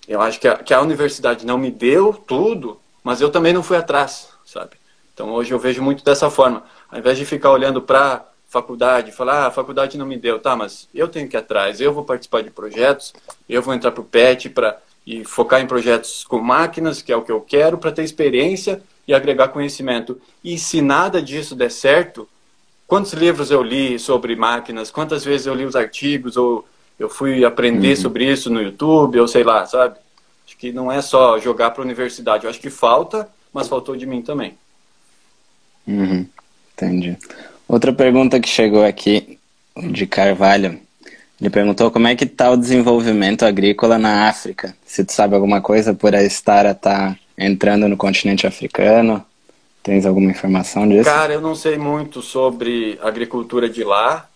[0.09, 3.63] eu acho que a, que a universidade não me deu tudo, mas eu também não
[3.63, 4.73] fui atrás, sabe?
[5.15, 6.65] Então hoje eu vejo muito dessa forma.
[6.91, 10.55] Ao invés de ficar olhando para faculdade, falar, ah, a faculdade não me deu, tá,
[10.55, 13.13] mas eu tenho que ir atrás, eu vou participar de projetos,
[13.49, 17.17] eu vou entrar para o PET para e focar em projetos com máquinas, que é
[17.17, 20.21] o que eu quero, para ter experiência e agregar conhecimento.
[20.43, 22.29] E se nada disso der certo,
[22.87, 26.67] quantos livros eu li sobre máquinas, quantas vezes eu li os artigos ou
[26.99, 28.03] eu fui aprender uhum.
[28.03, 29.99] sobre isso no YouTube, ou sei lá, sabe?
[30.47, 32.45] Acho que não é só jogar para a universidade.
[32.45, 34.57] Eu acho que falta, mas faltou de mim também.
[35.87, 36.27] Uhum.
[36.73, 37.17] Entendi.
[37.67, 39.39] Outra pergunta que chegou aqui,
[39.77, 40.79] de Carvalho,
[41.41, 44.77] ele perguntou como é que está o desenvolvimento agrícola na África.
[44.87, 49.25] Se tu sabe alguma coisa por a Estara estar tá entrando no continente africano.
[49.83, 51.05] Tens alguma informação disso?
[51.05, 54.29] Cara, eu não sei muito sobre agricultura de lá,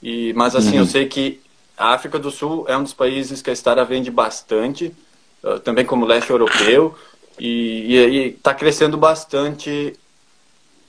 [0.00, 0.78] e, mas assim, uhum.
[0.78, 1.40] eu sei que
[1.76, 4.94] a África do Sul é um dos países que a Stara vende bastante,
[5.42, 6.94] uh, também como leste europeu,
[7.38, 9.98] e está crescendo bastante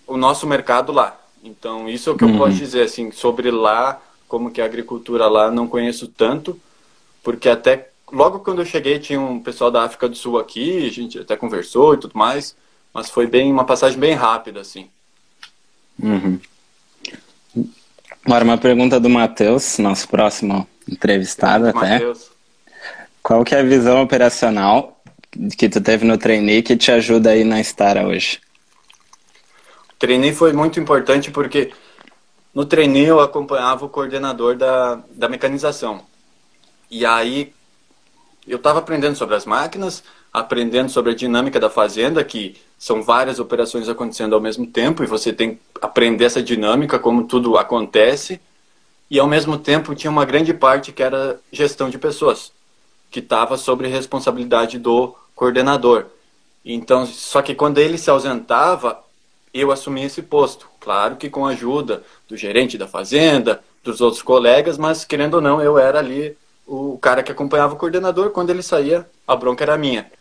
[0.05, 1.19] o nosso mercado lá.
[1.43, 2.33] Então, isso é o que uhum.
[2.33, 6.59] eu posso dizer, assim, sobre lá, como que a agricultura lá, não conheço tanto,
[7.23, 10.91] porque até logo quando eu cheguei tinha um pessoal da África do Sul aqui, a
[10.91, 12.55] gente até conversou e tudo mais,
[12.93, 14.89] mas foi bem uma passagem bem rápida, assim.
[16.01, 16.39] Uhum.
[18.25, 21.93] Agora uma pergunta do Matheus, nosso próximo entrevistado até.
[21.93, 22.31] Mateus.
[23.21, 25.01] Qual que é a visão operacional
[25.57, 28.39] que tu teve no trainee que te ajuda aí na Stara hoje?
[29.91, 31.71] O trainee foi muito importante porque
[32.53, 36.01] no trainee eu acompanhava o coordenador da, da mecanização.
[36.91, 37.53] E aí
[38.47, 43.39] eu estava aprendendo sobre as máquinas, aprendendo sobre a dinâmica da fazenda, que são várias
[43.39, 48.39] operações acontecendo ao mesmo tempo e você tem que aprender essa dinâmica, como tudo acontece
[49.09, 52.51] e ao mesmo tempo tinha uma grande parte que era gestão de pessoas,
[53.11, 56.07] que estava sobre responsabilidade do coordenador.
[56.65, 59.03] Então, só que quando ele se ausentava,
[59.53, 60.67] eu assumi esse posto.
[60.79, 65.41] Claro que com a ajuda do gerente da fazenda, dos outros colegas, mas querendo ou
[65.41, 68.31] não, eu era ali o cara que acompanhava o coordenador.
[68.31, 70.11] Quando ele saía, a bronca era minha.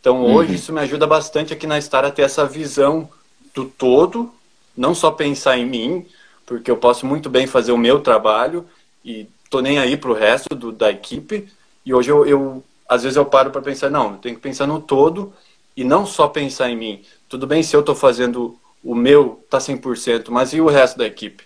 [0.00, 0.54] Então, hoje, uhum.
[0.54, 3.08] isso me ajuda bastante aqui na Star a ter essa visão
[3.54, 4.32] do todo,
[4.76, 6.06] não só pensar em mim,
[6.46, 8.66] porque eu posso muito bem fazer o meu trabalho
[9.04, 11.48] e tô nem aí pro resto do, da equipe.
[11.84, 14.66] E hoje eu, eu às vezes eu paro para pensar, não, eu tenho que pensar
[14.66, 15.32] no todo
[15.76, 17.04] e não só pensar em mim.
[17.28, 21.06] Tudo bem se eu estou fazendo o meu tá 100%, mas e o resto da
[21.06, 21.44] equipe?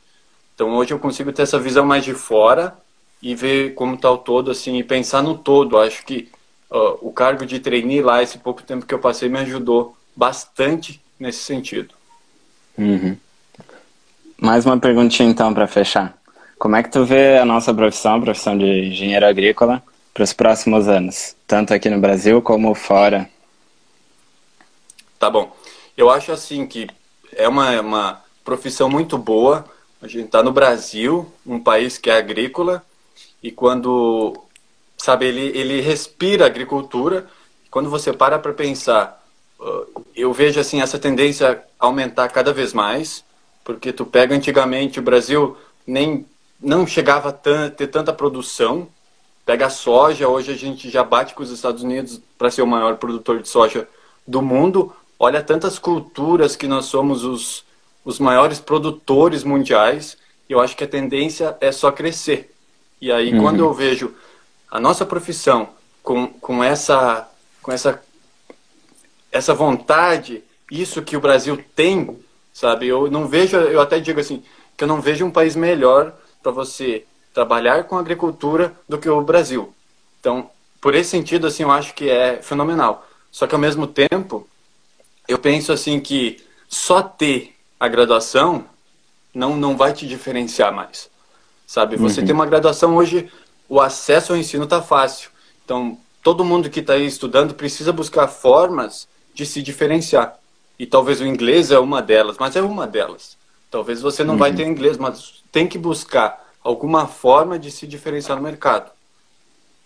[0.54, 2.76] Então hoje eu consigo ter essa visão mais de fora
[3.24, 5.78] e ver como tá o todo assim e pensar no todo.
[5.78, 6.28] Acho que
[6.70, 11.00] uh, o cargo de trainee lá, esse pouco tempo que eu passei, me ajudou bastante
[11.18, 11.94] nesse sentido.
[12.76, 13.16] Uhum.
[14.36, 16.14] Mais uma perguntinha então para fechar.
[16.58, 19.82] Como é que tu vê a nossa profissão, a profissão de engenheiro agrícola,
[20.12, 23.28] para os próximos anos, tanto aqui no Brasil como fora?
[25.18, 25.56] Tá bom.
[25.96, 26.88] Eu acho assim que
[27.32, 29.64] é uma, uma profissão muito boa.
[30.02, 32.84] A gente está no Brasil, um país que é agrícola,
[33.44, 34.36] e quando,
[34.98, 37.28] sabe, ele, ele respira agricultura.
[37.70, 39.24] Quando você para para pensar,
[40.16, 43.22] eu vejo assim essa tendência aumentar cada vez mais
[43.64, 46.26] porque tu pega antigamente o Brasil nem
[46.60, 47.32] não chegava a
[47.70, 48.88] ter tanta produção.
[49.44, 52.66] Pega a soja, hoje a gente já bate com os Estados Unidos para ser o
[52.66, 53.88] maior produtor de soja
[54.26, 57.62] do mundo, olha tantas culturas que nós somos os,
[58.02, 60.16] os maiores produtores mundiais,
[60.48, 62.53] e eu acho que a tendência é só crescer.
[63.04, 63.42] E aí, uhum.
[63.42, 64.14] quando eu vejo
[64.70, 65.68] a nossa profissão
[66.02, 67.28] com, com, essa,
[67.60, 68.02] com essa,
[69.30, 72.18] essa vontade, isso que o Brasil tem,
[72.50, 72.86] sabe?
[72.86, 74.42] Eu não vejo, eu até digo assim,
[74.74, 79.20] que eu não vejo um país melhor para você trabalhar com agricultura do que o
[79.20, 79.74] Brasil.
[80.18, 80.48] Então,
[80.80, 83.06] por esse sentido, assim, eu acho que é fenomenal.
[83.30, 84.48] Só que ao mesmo tempo,
[85.28, 88.64] eu penso assim que só ter a graduação
[89.34, 91.10] não não vai te diferenciar mais,
[91.66, 91.96] sabe?
[91.96, 92.26] Você uhum.
[92.26, 93.30] tem uma graduação hoje,
[93.68, 95.30] o acesso ao ensino está fácil.
[95.64, 100.38] Então, todo mundo que está aí estudando precisa buscar formas de se diferenciar.
[100.78, 103.36] E talvez o inglês é uma delas, mas é uma delas.
[103.70, 104.38] Talvez você não uhum.
[104.40, 108.90] vai ter inglês, mas tem que buscar alguma forma de se diferenciar no mercado.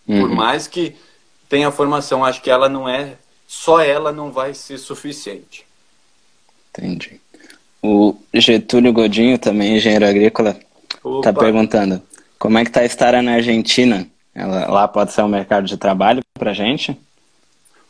[0.07, 0.21] Uhum.
[0.21, 0.97] Por mais que
[1.49, 5.67] tenha formação, acho que ela não é, só ela não vai ser suficiente.
[6.71, 7.21] Entendi.
[7.83, 10.59] O Getúlio Godinho, também engenheiro agrícola,
[11.19, 12.03] está perguntando
[12.39, 14.09] como é que está estar na Argentina?
[14.35, 16.99] Ela, lá pode ser um mercado de trabalho para gente?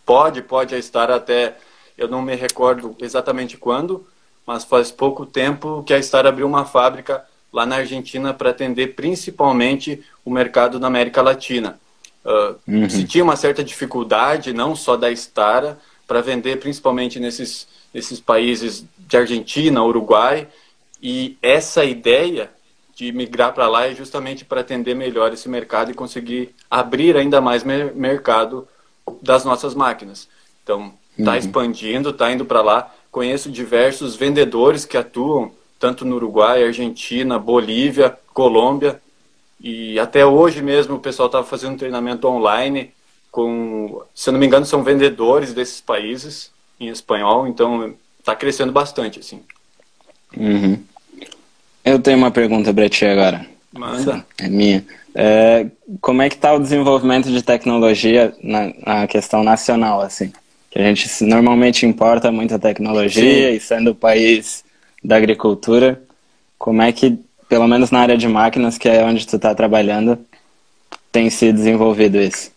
[0.06, 1.56] Pode, pode estar até,
[1.98, 4.06] eu não me recordo exatamente quando,
[4.46, 8.94] mas faz pouco tempo que a Star abriu uma fábrica lá na Argentina para atender
[8.94, 11.78] principalmente o mercado da América Latina.
[12.24, 12.88] Uh, uhum.
[12.88, 18.84] Se tinha uma certa dificuldade, não só da Stara, para vender principalmente nesses, nesses países
[18.98, 20.48] de Argentina, Uruguai,
[21.02, 22.50] e essa ideia
[22.98, 27.40] de migrar para lá é justamente para atender melhor esse mercado e conseguir abrir ainda
[27.40, 28.66] mais mer mercado
[29.22, 30.28] das nossas máquinas.
[30.64, 31.36] Então, está uhum.
[31.36, 32.92] expandindo, está indo para lá.
[33.12, 39.00] Conheço diversos vendedores que atuam tanto no Uruguai, Argentina, Bolívia, Colômbia,
[39.60, 42.92] e até hoje mesmo o pessoal estava fazendo um treinamento online
[43.30, 48.72] com, se eu não me engano, são vendedores desses países em espanhol, então está crescendo
[48.72, 49.40] bastante, assim.
[50.36, 50.82] Uhum.
[51.88, 53.46] Eu tenho uma pergunta para ti agora.
[53.72, 54.24] Manda.
[54.38, 54.84] É minha.
[55.14, 55.66] É,
[56.02, 60.30] como é que está o desenvolvimento de tecnologia na, na, questão nacional, assim?
[60.70, 63.56] Que a gente normalmente importa muita tecnologia Sim.
[63.56, 64.64] e sendo o país
[65.02, 66.02] da agricultura,
[66.58, 70.18] como é que pelo menos na área de máquinas, que é onde tu está trabalhando,
[71.10, 72.52] tem se desenvolvido isso?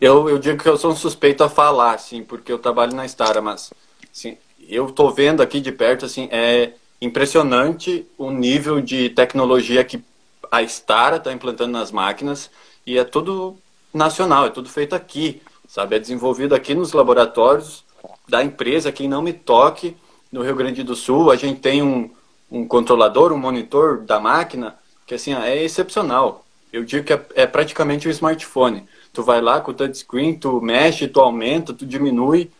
[0.00, 3.04] Eu, eu digo que eu sou um suspeito a falar, assim, porque eu trabalho na
[3.04, 3.72] Stara, mas
[4.14, 4.36] assim,
[4.68, 10.02] eu estou vendo aqui de perto, assim, é impressionante o nível de tecnologia que
[10.50, 12.50] a Stara está implantando nas máquinas
[12.86, 13.56] e é tudo
[13.92, 15.96] nacional, é tudo feito aqui, sabe?
[15.96, 17.84] É desenvolvido aqui nos laboratórios
[18.28, 19.96] da empresa, quem não me toque,
[20.30, 22.10] no Rio Grande do Sul, a gente tem um,
[22.50, 26.44] um controlador, um monitor da máquina, que assim, é excepcional.
[26.70, 28.86] Eu digo que é, é praticamente um smartphone.
[29.12, 32.50] Tu vai lá com o touchscreen, tu mexe, tu aumenta, tu diminui.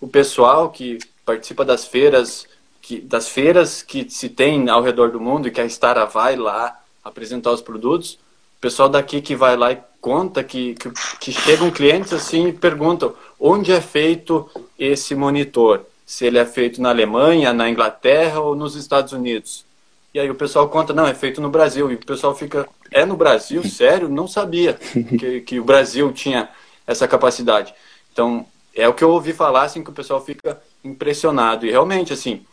[0.00, 2.46] O pessoal que participa das feiras,
[2.82, 6.36] que, das feiras que se tem ao redor do mundo e que a Stara vai
[6.36, 8.14] lá apresentar os produtos,
[8.58, 10.90] o pessoal daqui que vai lá e conta que, que,
[11.20, 16.82] que chegam clientes assim e perguntam onde é feito esse monitor se ele é feito
[16.82, 19.64] na Alemanha, na Inglaterra ou nos Estados Unidos.
[20.12, 21.90] E aí o pessoal conta, não, é feito no Brasil.
[21.90, 23.64] E o pessoal fica, é no Brasil?
[23.66, 24.08] Sério?
[24.08, 26.50] Não sabia que, que o Brasil tinha
[26.86, 27.72] essa capacidade.
[28.12, 31.64] Então, é o que eu ouvi falar, assim, que o pessoal fica impressionado.
[31.64, 32.44] E realmente, assim,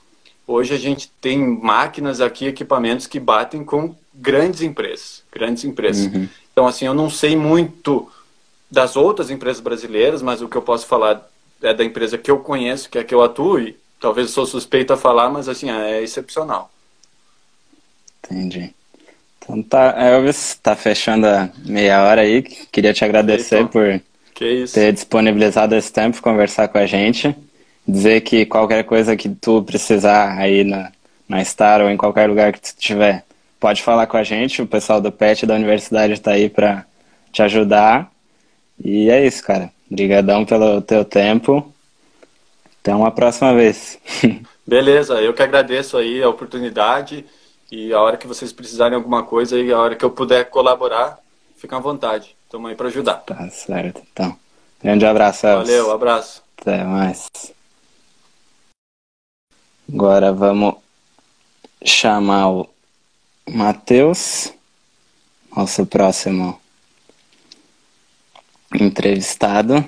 [0.49, 6.11] hoje a gente tem máquinas aqui, equipamentos que batem com grandes empresas, grandes empresas.
[6.11, 6.27] Uhum.
[6.51, 8.11] Então, assim, eu não sei muito
[8.69, 11.29] das outras empresas brasileiras, mas o que eu posso falar
[11.61, 14.91] é da empresa que eu conheço, que é que eu atuo, e talvez sou suspeito
[14.91, 16.71] a falar, mas assim, é excepcional.
[18.25, 18.73] Entendi.
[19.37, 22.41] Então tá, Elvis, tá fechando a meia hora aí.
[22.41, 24.01] Queria te agradecer por
[24.73, 27.35] ter disponibilizado esse tempo conversar com a gente.
[27.89, 30.91] Dizer que qualquer coisa que tu precisar aí na,
[31.27, 33.25] na Star ou em qualquer lugar que tu estiver,
[33.59, 34.61] pode falar com a gente.
[34.61, 36.85] O pessoal do PET da universidade está aí para
[37.33, 38.11] te ajudar.
[38.83, 39.71] E é isso, cara.
[39.89, 41.73] Obrigadão pelo teu tempo.
[42.79, 43.97] Até uma próxima vez.
[44.67, 47.25] Beleza, eu que agradeço aí a oportunidade
[47.71, 51.17] e a hora que vocês precisarem alguma coisa e a hora que eu puder colaborar,
[51.57, 52.35] fica à vontade.
[52.45, 53.15] Estamos aí para ajudar.
[53.25, 54.37] Tá certo, então.
[54.81, 55.69] Grande abraço, Elvis.
[55.69, 56.43] Valeu, abraço.
[56.61, 57.27] Até mais.
[59.91, 60.75] Agora vamos
[61.83, 62.69] chamar o
[63.49, 64.53] Matheus,
[65.55, 66.61] nosso próximo
[68.73, 69.83] entrevistado.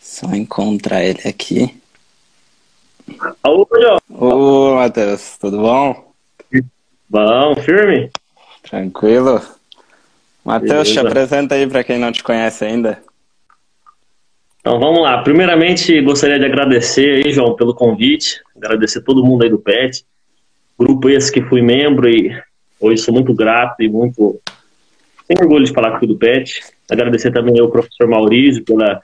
[0.00, 1.80] Só encontrar ele aqui.
[3.40, 3.68] Alô,
[4.10, 6.12] Ô, Matheus, tudo bom?
[7.08, 8.10] Bom, firme?
[8.64, 9.40] Tranquilo.
[10.44, 13.00] Matheus, te apresenta aí para quem não te conhece ainda.
[14.62, 15.20] Então vamos lá.
[15.22, 18.40] Primeiramente, gostaria de agradecer aí, João, pelo convite.
[18.56, 20.04] Agradecer todo mundo aí do PET.
[20.78, 22.40] Grupo esse que fui membro e
[22.78, 24.40] hoje sou muito grato e muito.
[25.26, 26.60] Tenho orgulho de falar que do PET.
[26.88, 29.00] Agradecer também ao professor Maurício pela,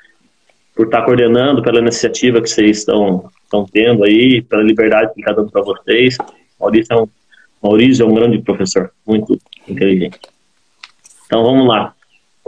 [0.77, 5.33] por estar coordenando, pela iniciativa que vocês estão, estão tendo aí, pela liberdade que está
[5.33, 6.17] dando para vocês.
[6.61, 7.09] Maurício é, um,
[7.61, 10.21] Maurício é um grande professor, muito inteligente.
[11.27, 11.97] Então vamos lá.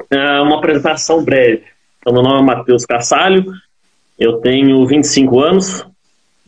[0.09, 1.65] É uma apresentação breve.
[2.01, 3.45] Então, meu nome é Matheus Cassalho,
[4.19, 5.87] eu tenho 25 anos,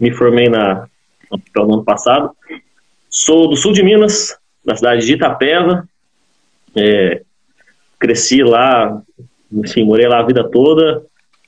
[0.01, 0.89] me formei na,
[1.31, 2.31] no ano passado.
[3.11, 4.35] Sou do sul de Minas,
[4.65, 5.87] na cidade de Itapeva.
[6.75, 7.21] É,
[7.99, 9.03] cresci lá,
[9.53, 11.05] enfim, morei lá a vida toda.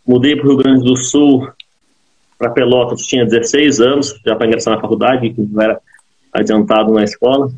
[0.06, 1.50] Mudei para o Rio Grande do Sul,
[2.36, 5.80] para Pelotas, tinha 16 anos, já para ingressar na faculdade, que era
[6.30, 7.50] adiantado na escola.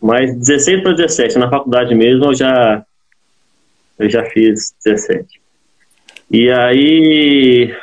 [0.00, 2.82] Mas 16 para 17, na faculdade mesmo, eu já,
[3.98, 5.45] eu já fiz 17.
[6.30, 7.74] E aí,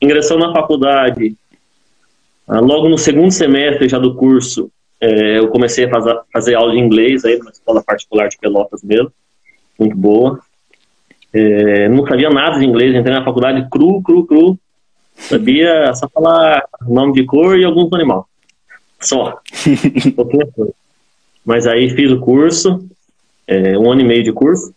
[0.00, 1.36] ingressando na faculdade,
[2.48, 6.72] ah, logo no segundo semestre já do curso, é, eu comecei a fazer, fazer aula
[6.72, 9.12] de inglês aí numa escola particular de Pelotas mesmo,
[9.78, 10.40] muito boa.
[11.32, 14.58] É, não sabia nada de inglês, entrei na faculdade cru, cru, cru.
[15.14, 18.28] Sabia só falar nome de cor e alguns animal.
[19.00, 19.38] Só.
[21.44, 22.84] Mas aí fiz o curso,
[23.46, 24.74] é, um ano e meio de curso.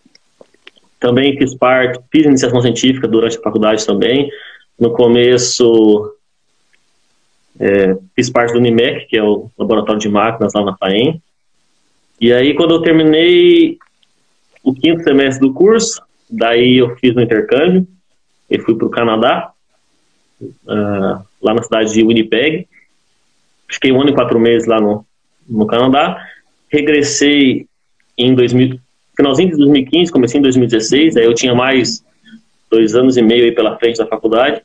[1.03, 4.31] Também fiz parte, fiz iniciação científica durante a faculdade também.
[4.79, 6.15] No começo,
[7.59, 11.21] é, fiz parte do NIMEC, que é o laboratório de máquinas lá na FAEM.
[12.21, 13.77] E aí, quando eu terminei
[14.63, 17.85] o quinto semestre do curso, daí eu fiz um intercâmbio
[18.49, 19.51] e fui para o Canadá,
[20.41, 22.65] uh, lá na cidade de Winnipeg.
[23.67, 25.05] Fiquei um ano e quatro meses lá no,
[25.49, 26.29] no Canadá.
[26.69, 27.67] Regressei
[28.17, 28.79] em 2000,
[29.15, 32.03] finalzinho de 2015, comecei em 2016, aí eu tinha mais
[32.69, 34.61] dois anos e meio aí pela frente da faculdade.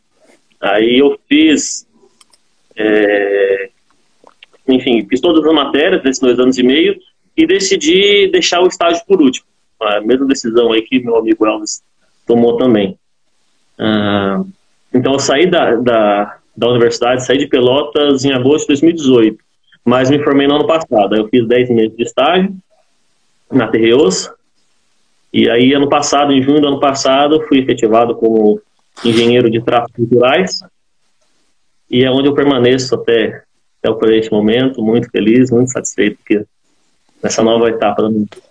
[0.60, 1.86] Aí eu fiz,
[2.76, 3.70] é,
[4.66, 6.98] enfim, fiz todas as matérias desses dois anos e meio
[7.36, 9.46] e decidi deixar o estágio por último.
[9.80, 11.82] A mesma decisão aí que meu amigo Elvis
[12.26, 12.98] tomou também.
[13.78, 14.42] Ah,
[14.92, 19.38] então eu saí da, da, da universidade, saí de Pelotas em agosto de 2018,
[19.84, 21.14] mas me formei no ano passado.
[21.14, 22.56] Aí eu fiz 10 meses de estágio
[23.50, 24.28] na Terreos,
[25.32, 28.60] e aí, ano passado, em junho do ano passado, fui efetivado como
[29.04, 30.60] engenheiro de tráfego culturais.
[31.90, 33.42] E é onde eu permaneço até,
[33.84, 36.44] até este momento, muito feliz, muito satisfeito que
[37.22, 38.48] nessa nova etapa da minha vida.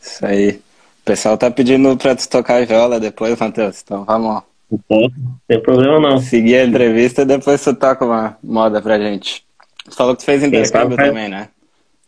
[0.00, 0.50] Isso aí.
[0.50, 3.82] O pessoal tá pedindo para tu tocar viola depois, Matheus.
[3.82, 4.42] Então vamos lá.
[4.90, 5.10] Não
[5.46, 6.20] tem problema não.
[6.20, 9.42] Seguir a entrevista e depois tu toca uma moda pra gente.
[9.84, 11.48] Tu falou que tu fez intercâmbio também, né?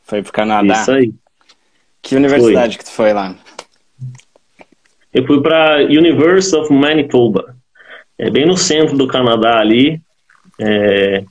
[0.05, 0.83] Foi pro Canadá.
[0.83, 1.15] Isso aí.
[2.03, 3.35] Que universidade que tu foi lá?
[5.13, 7.57] Eu fui para University of Manitoba,
[8.19, 10.01] é bem no centro do Canadá ali.
[10.59, 11.25] É,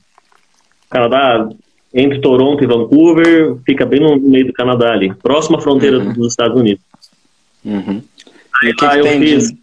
[0.90, 1.48] Canadá
[1.94, 6.12] entre Toronto e Vancouver, fica bem no meio do Canadá ali, próxima à fronteira uhum.
[6.12, 6.82] dos Estados Unidos.
[7.64, 8.02] Uhum.
[8.62, 9.50] Aí lá eu fiz.
[9.50, 9.58] De...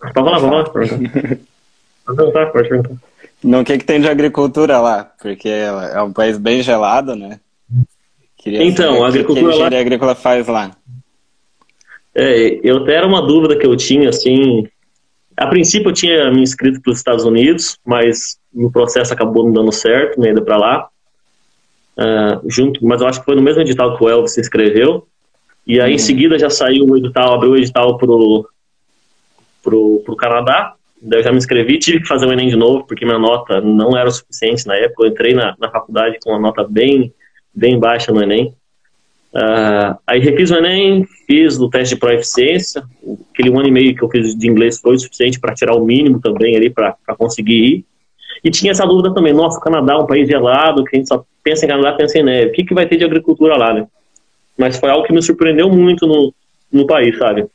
[0.00, 1.38] Pode falar, pode falar.
[2.06, 2.94] Pode perguntar, pode perguntar.
[3.42, 5.10] Não, o que, que tem de agricultura lá?
[5.20, 7.40] Porque é um país bem gelado, né?
[8.38, 9.80] Queria então, a agricultura que a lá...
[9.80, 10.70] agrícola faz lá.
[12.18, 14.66] É, eu até era uma dúvida que eu tinha, assim.
[15.36, 19.52] A princípio eu tinha me inscrito para os Estados Unidos, mas no processo acabou não
[19.52, 20.88] dando certo, me indo para lá.
[21.98, 25.06] Uh, junto, mas eu acho que foi no mesmo edital que o Elvis se inscreveu.
[25.66, 25.98] E aí, em uhum.
[25.98, 28.48] seguida, já saiu o edital, abriu o edital pro,
[29.62, 30.74] pro, pro Canadá.
[31.02, 33.60] Daí eu já me inscrevi, tive que fazer o Enem de novo, porque minha nota
[33.60, 35.04] não era o suficiente na época.
[35.04, 37.12] Eu entrei na, na faculdade com uma nota bem,
[37.54, 38.54] bem baixa no Enem.
[39.34, 42.82] Uh, aí refiz o Enem, fiz o teste de proeficiência,
[43.32, 45.74] aquele um ano e meio que eu fiz de inglês foi o suficiente para tirar
[45.74, 47.84] o mínimo também ali para conseguir ir.
[48.42, 51.08] E tinha essa dúvida também, nossa, o Canadá é um país gelado, que a gente
[51.08, 53.74] só pensa em Canadá, pensa em neve, o que, que vai ter de agricultura lá,
[53.74, 53.86] né?
[54.56, 56.32] Mas foi algo que me surpreendeu muito no,
[56.72, 57.46] no país, sabe?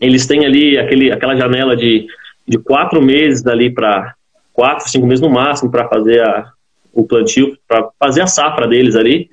[0.00, 2.06] Eles têm ali aquele, aquela janela de,
[2.46, 4.14] de quatro meses dali para
[4.52, 6.50] quatro, cinco meses no máximo para fazer a,
[6.92, 9.28] o plantio, para fazer a safra deles ali.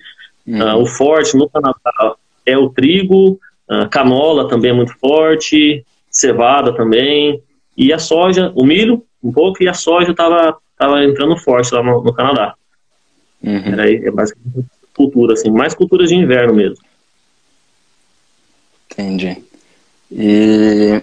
[0.48, 0.62] Uhum.
[0.62, 3.40] Uh, o forte no Canadá é o trigo,
[3.70, 7.42] uh, canola também é muito forte, cevada também,
[7.76, 11.84] e a soja, o milho um pouco, e a soja estava tava entrando forte lá
[11.84, 12.54] no, no Canadá.
[13.44, 13.74] Uhum.
[13.74, 16.78] Era, é basicamente cultura, assim, mais culturas de inverno mesmo.
[18.92, 19.44] Entendi.
[20.12, 21.02] E,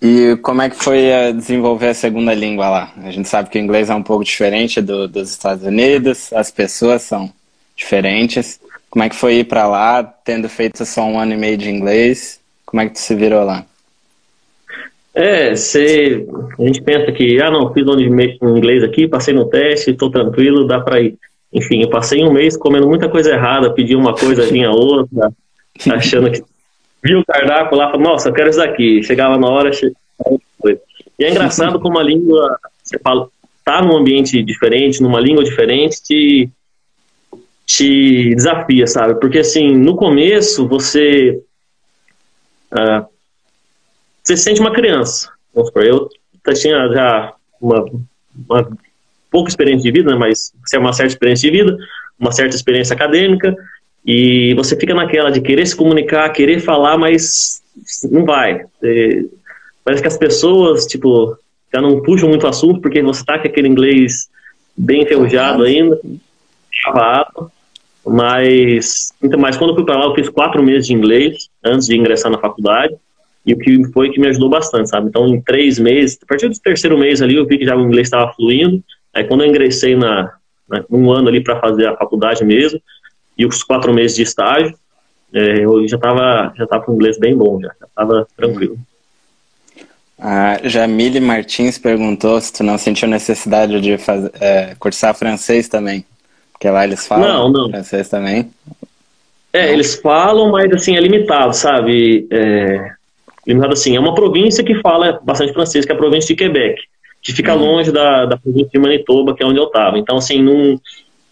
[0.00, 2.92] e como é que foi desenvolver a segunda língua lá?
[2.96, 6.50] A gente sabe que o inglês é um pouco diferente do, dos Estados Unidos, as
[6.50, 7.32] pessoas são
[7.76, 8.60] diferentes.
[8.90, 11.70] Como é que foi ir para lá, tendo feito só um ano e meio de
[11.70, 12.40] inglês?
[12.66, 13.64] Como é que tu se virou lá?
[15.14, 16.26] É, você,
[16.58, 20.66] a gente pensa que, ah, não, fiz um inglês aqui, passei no teste, estou tranquilo,
[20.66, 21.16] dá para ir.
[21.52, 25.30] Enfim, eu passei um mês comendo muita coisa errada, pedi uma coisa, vinha outra,
[25.92, 26.42] achando que
[27.04, 29.02] viu o cardápio lá, falou, nossa, eu quero isso daqui.
[29.02, 29.96] Chegava na hora, chegava
[31.18, 33.28] E é engraçado como a língua, você fala,
[33.62, 36.48] tá num ambiente diferente, numa língua diferente, te,
[37.66, 39.20] te desafia, sabe?
[39.20, 41.40] Porque assim, no começo você
[42.72, 43.06] uh,
[44.22, 45.30] você se sente uma criança.
[45.74, 46.08] Eu
[46.54, 47.84] tinha já uma,
[48.48, 48.78] uma
[49.30, 51.76] pouca experiência de vida, né, mas você é uma certa experiência de vida,
[52.18, 53.54] uma certa experiência acadêmica,
[54.04, 57.62] e você fica naquela de querer se comunicar, querer falar, mas
[58.10, 58.64] não vai.
[58.82, 59.24] É,
[59.84, 61.36] parece que as pessoas, tipo,
[61.72, 64.28] já não puxam muito o assunto porque você tá com aquele inglês
[64.76, 66.00] bem enferrujado ainda,
[66.82, 67.50] travado.
[68.04, 71.86] Mas, então, mas quando eu fui para lá, eu fiz quatro meses de inglês antes
[71.86, 72.94] de ingressar na faculdade.
[73.44, 75.08] E o que foi que me ajudou bastante, sabe?
[75.08, 77.80] Então, em três meses, a partir do terceiro mês ali, eu vi que já o
[77.80, 78.82] inglês estava fluindo.
[79.14, 80.32] Aí, quando eu ingressei na,
[80.90, 82.80] um ano ali para fazer a faculdade mesmo,
[83.36, 84.76] e os quatro meses de estágio,
[85.32, 88.78] é, eu já estava já tava com inglês bem bom, já estava tranquilo.
[90.18, 96.04] A Jamile Martins perguntou se tu não sentiu necessidade de fazer, é, cursar francês também.
[96.62, 97.70] Porque lá eles falam não, não.
[97.70, 98.48] francês também.
[99.52, 99.72] É, não.
[99.72, 102.24] eles falam, mas assim, é limitado, sabe?
[102.30, 102.92] É,
[103.44, 106.80] limitado assim, é uma província que fala bastante francês, que é a província de Quebec,
[107.20, 107.64] que fica uhum.
[107.64, 109.98] longe da, da província de Manitoba, que é onde eu estava.
[109.98, 110.80] Então, assim, não,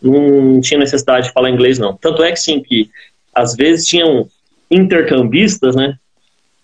[0.03, 1.97] não tinha necessidade de falar inglês, não.
[1.97, 2.91] Tanto é que, sim, que
[3.33, 4.26] às vezes tinham
[4.68, 5.95] intercambistas, né,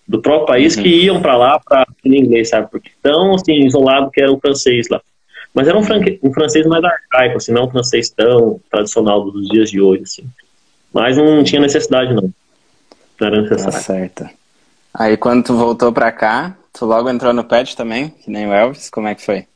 [0.05, 0.83] do próprio país uhum.
[0.83, 2.69] que iam para lá para aprender inglês, sabe?
[2.69, 5.01] Porque tão, assim, isolado que era o francês lá.
[5.57, 9.71] Mas era um, um francês mais arcaico, assim, não um francês tão tradicional dos dias
[9.71, 10.23] de hoje, assim.
[10.93, 12.31] Mas não tinha necessidade, não.
[13.19, 13.71] Não era necessário.
[13.71, 14.29] Tá certo.
[14.93, 18.53] Aí quando tu voltou para cá, tu logo entrou no PET também, que nem o
[18.53, 19.47] Elvis, como é que foi?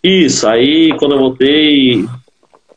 [0.00, 2.04] Isso, aí quando eu voltei,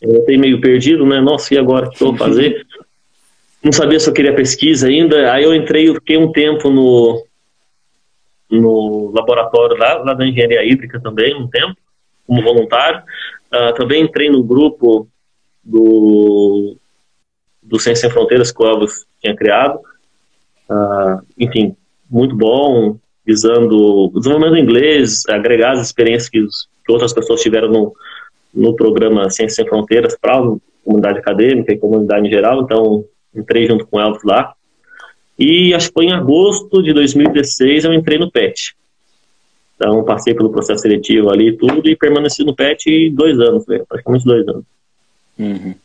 [0.02, 1.22] eu voltei meio perdido, né?
[1.22, 2.66] Nossa, e agora o que eu vou fazer?
[3.64, 5.32] Não sabia se eu queria pesquisa ainda.
[5.32, 7.24] Aí eu entrei, eu fiquei um tempo no,
[8.50, 11.78] no laboratório lá, lá da engenharia hídrica também, um tempo,
[12.26, 13.04] como voluntário.
[13.54, 15.08] Uh, também entrei no grupo
[15.64, 16.76] do,
[17.62, 19.80] do Ciência Sem Fronteiras que o Elvis tinha criado.
[20.70, 21.76] Uh, enfim,
[22.10, 26.40] muito bom, visando o desenvolvimento do inglês, agregar as experiências que,
[26.86, 27.94] que outras pessoas tiveram no,
[28.54, 33.68] no programa Ciência Sem Fronteiras para a comunidade acadêmica e comunidade em geral, então entrei
[33.68, 34.54] junto com o Elvis lá.
[35.38, 38.76] E acho que foi em agosto de 2016 eu entrei no PET.
[39.84, 44.24] Então passei pelo processo seletivo ali e tudo e permaneci no PET dois anos, praticamente
[44.24, 44.64] dois anos.
[45.38, 45.76] Uhum.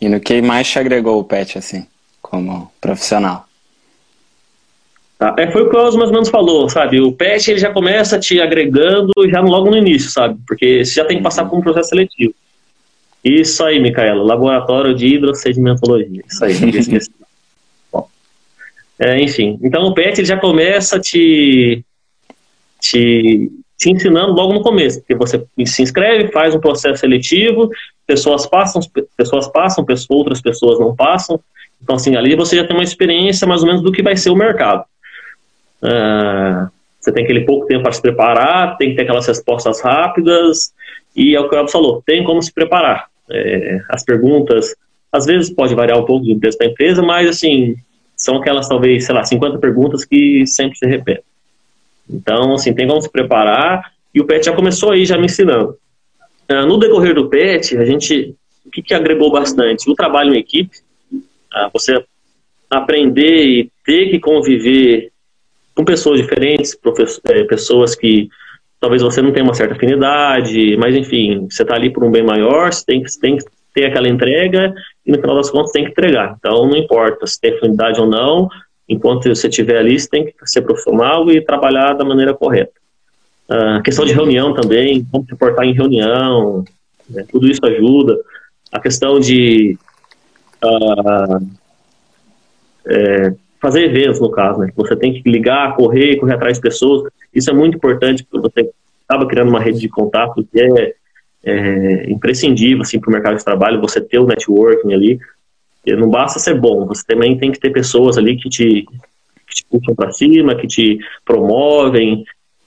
[0.00, 1.86] E no que mais te agregou o PET, assim,
[2.22, 3.46] como profissional?
[5.18, 5.34] Tá?
[5.38, 6.98] É, foi o que o Osmo mais ou menos falou, sabe?
[7.02, 10.40] O PET ele já começa te agregando já logo no início, sabe?
[10.48, 12.34] Porque você já tem que passar por um processo seletivo.
[13.22, 16.22] Isso aí, Micaela, Laboratório de Hidrossedimentologia.
[16.26, 17.10] Isso aí, não esqueci.
[17.92, 18.08] Bom,
[18.98, 21.84] é, enfim, então o PET ele já começa te,
[22.80, 27.70] te, te ensinando logo no começo, porque você se inscreve, faz um processo seletivo,
[28.06, 28.82] pessoas passam,
[29.16, 31.40] pessoas passam, outras pessoas não passam.
[31.82, 34.30] Então, assim, ali você já tem uma experiência mais ou menos do que vai ser
[34.30, 34.84] o mercado.
[35.82, 36.68] Uh,
[37.00, 40.72] você tem aquele pouco tempo para se preparar, tem que ter aquelas respostas rápidas,
[41.16, 43.06] e é o que o Elvis falou, tem como se preparar.
[43.30, 44.74] É, as perguntas,
[45.10, 47.76] às vezes pode variar um pouco do preço da empresa, mas assim,
[48.16, 51.24] são aquelas talvez, sei lá, 50 perguntas que sempre se repetem.
[52.12, 55.76] Então, assim, tem como se preparar, e o PET já começou aí, já me ensinando.
[56.50, 58.34] Uh, no decorrer do PET, a gente,
[58.66, 59.88] o que, que agregou bastante?
[59.88, 60.76] O trabalho em equipe,
[61.12, 62.04] uh, você
[62.68, 65.10] aprender e ter que conviver
[65.74, 66.76] com pessoas diferentes,
[67.24, 68.28] é, pessoas que
[68.80, 72.22] talvez você não tenha uma certa afinidade, mas enfim, você está ali por um bem
[72.22, 73.44] maior, você tem, que, tem que
[73.74, 76.36] ter aquela entrega e no final das contas tem que entregar.
[76.38, 78.48] Então não importa se tem afinidade ou não,
[78.90, 82.72] enquanto você estiver ali, você tem que ser profissional e trabalhar da maneira correta.
[83.48, 86.64] A uh, questão de reunião também, como se portar em reunião,
[87.08, 88.18] né, tudo isso ajuda.
[88.72, 89.78] A questão de
[90.64, 91.46] uh,
[92.86, 94.72] é, fazer eventos, no caso, né?
[94.74, 97.10] Você tem que ligar, correr, correr atrás de pessoas.
[97.34, 98.70] Isso é muito importante, porque você
[99.08, 100.94] acaba criando uma rede de contato que é,
[101.44, 105.20] é imprescindível, assim, para o mercado de trabalho, você ter o networking ali.
[105.84, 108.86] E não basta ser bom, você também tem que ter pessoas ali que te,
[109.46, 112.24] que te puxam para cima, que te promovem.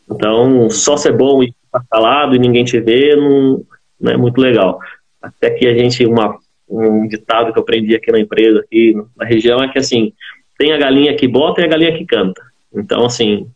[0.10, 3.64] Então, só ser bom e ficar calado e ninguém te vê não,
[4.00, 4.80] não é muito legal.
[5.22, 6.38] Até que a gente, uma,
[6.68, 10.12] um ditado que eu aprendi aqui na empresa, aqui na região, é que assim,
[10.58, 12.42] tem a galinha que bota e a galinha que canta.
[12.74, 13.48] Então, assim,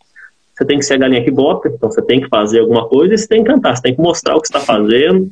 [0.55, 3.13] você tem que ser a galinha que bota, então você tem que fazer alguma coisa
[3.13, 5.29] e você tem que cantar, você tem que mostrar o que está fazendo,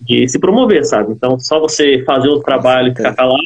[0.00, 1.12] de se promover, sabe?
[1.12, 3.42] Então, só você fazer o trabalho e ficar calado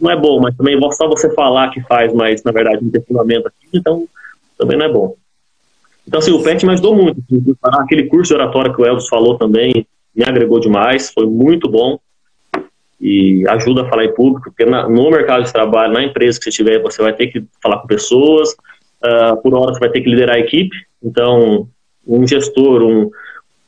[0.00, 3.02] não é bom, mas também só você falar que faz, mas na verdade não tem
[3.02, 4.06] fundamento aqui, então
[4.56, 5.14] também não é bom.
[6.08, 7.22] Então, assim, o PET me ajudou muito.
[7.62, 11.98] Aquele curso de oratória que o Elvis falou também me agregou demais, foi muito bom
[13.00, 16.44] e ajuda a falar em público, porque na, no mercado de trabalho, na empresa que
[16.44, 20.02] você tiver, você vai ter que falar com pessoas, uh, por hora você vai ter
[20.02, 21.68] que liderar a equipe, então
[22.06, 23.10] um gestor, um,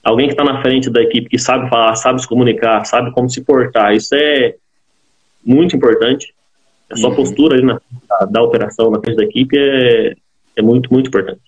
[0.02, 3.28] alguém que está na frente da equipe, que sabe falar, sabe se comunicar, sabe como
[3.28, 4.54] se portar, isso é
[5.44, 6.34] muito importante.
[6.90, 7.16] A sua uhum.
[7.16, 10.14] postura ali na, da, da, operação, na frente da equipe é,
[10.56, 11.40] é muito, muito importante.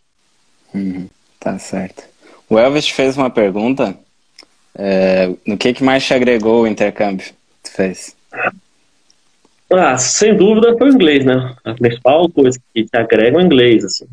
[0.74, 1.08] Uhum.
[1.38, 2.04] Tá certo.
[2.48, 3.96] O Elvis fez uma pergunta,
[4.74, 7.26] é, no que, que mais te agregou o intercâmbio?
[7.70, 8.16] fez?
[9.72, 11.54] Ah, sem dúvida foi o inglês, né?
[11.64, 14.06] A principal coisa que te agrega é o inglês, assim.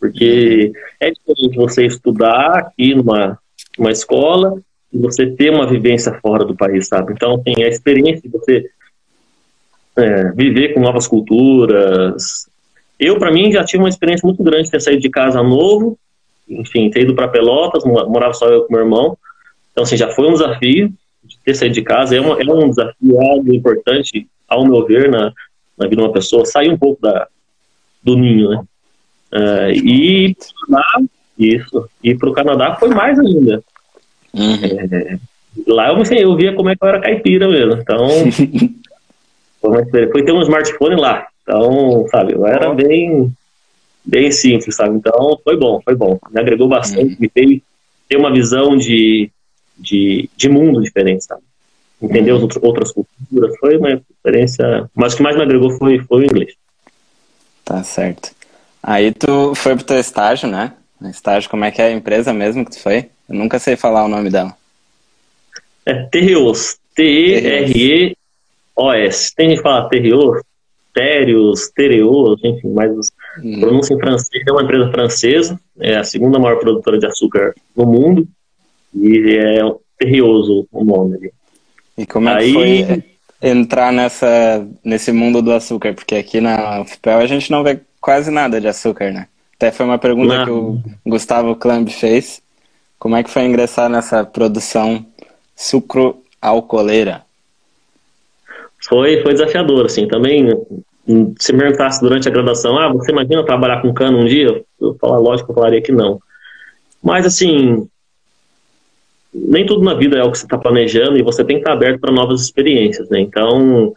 [0.00, 3.38] Porque é diferente você estudar aqui numa,
[3.78, 4.60] numa escola
[4.92, 7.12] e você ter uma vivência fora do país, sabe?
[7.12, 8.70] Então, tem a experiência de você
[9.96, 12.48] é, viver com novas culturas.
[12.98, 15.98] Eu, para mim, já tive uma experiência muito grande de ter saído de casa novo,
[16.48, 19.16] enfim, ter ido para Pelotas, morava só eu com meu irmão.
[19.72, 20.92] Então, assim, já foi um desafio
[21.24, 22.14] de ter saído de casa.
[22.14, 25.32] É, uma, é um desafio, algo importante, ao meu ver, na,
[25.78, 27.26] na vida de uma pessoa, sair um pouco da,
[28.02, 28.64] do ninho, né?
[29.32, 30.36] Uh, e
[31.42, 33.62] isso, e para o Canadá foi mais ainda.
[34.34, 34.54] Uhum.
[34.64, 35.18] É,
[35.66, 37.80] lá eu, assim, eu via como é que eu era caipira mesmo.
[37.80, 38.08] Então,
[39.60, 41.26] foi, foi ter um smartphone lá.
[41.42, 43.32] Então, sabe, eu era bem,
[44.04, 44.96] bem simples, sabe?
[44.96, 46.18] Então, foi bom, foi bom.
[46.30, 47.16] Me agregou bastante, uhum.
[47.18, 47.60] me fez
[48.08, 49.30] ter uma visão de
[49.82, 51.42] de, de mundo diferente, sabe?
[52.00, 52.48] Entender uhum.
[52.62, 56.54] outras culturas, foi uma experiência, mas o que mais me agregou foi, foi o inglês.
[57.64, 58.32] Tá certo.
[58.82, 60.72] Aí tu foi pro teu estágio, né?
[61.10, 63.10] Estágio, como é que é a empresa mesmo que tu foi?
[63.28, 64.54] Eu nunca sei falar o nome dela.
[65.84, 68.14] É Terreos, T-E-R-E-O-S.
[69.34, 70.42] Tem gente que fala Terreos,
[70.94, 73.60] Terios, Tereos, enfim, mas hum.
[73.60, 74.44] pronúncia em francês.
[74.46, 78.28] É uma empresa francesa, é a segunda maior produtora de açúcar no mundo.
[78.94, 79.60] E é
[79.98, 81.32] terrioso o nome ali.
[81.96, 83.04] E como é que foi
[83.40, 85.94] entrar nessa, nesse mundo do açúcar?
[85.94, 89.28] Porque aqui na UFPEL a gente não vê quase nada de açúcar, né?
[89.62, 90.44] Até foi uma pergunta não.
[90.44, 92.42] que o Gustavo Clamb fez.
[92.98, 95.06] Como é que foi ingressar nessa produção
[95.54, 97.22] sucro-alcooleira?
[98.88, 100.08] Foi, foi desafiador, assim.
[100.08, 100.48] Também,
[101.38, 104.64] se me perguntasse durante a graduação, ah, você imagina trabalhar com cano um dia?
[104.80, 106.20] Eu falar, lógico, eu falaria que não.
[107.00, 107.86] Mas, assim,
[109.32, 111.74] nem tudo na vida é o que você está planejando e você tem que estar
[111.74, 113.20] aberto para novas experiências, né?
[113.20, 113.94] Então,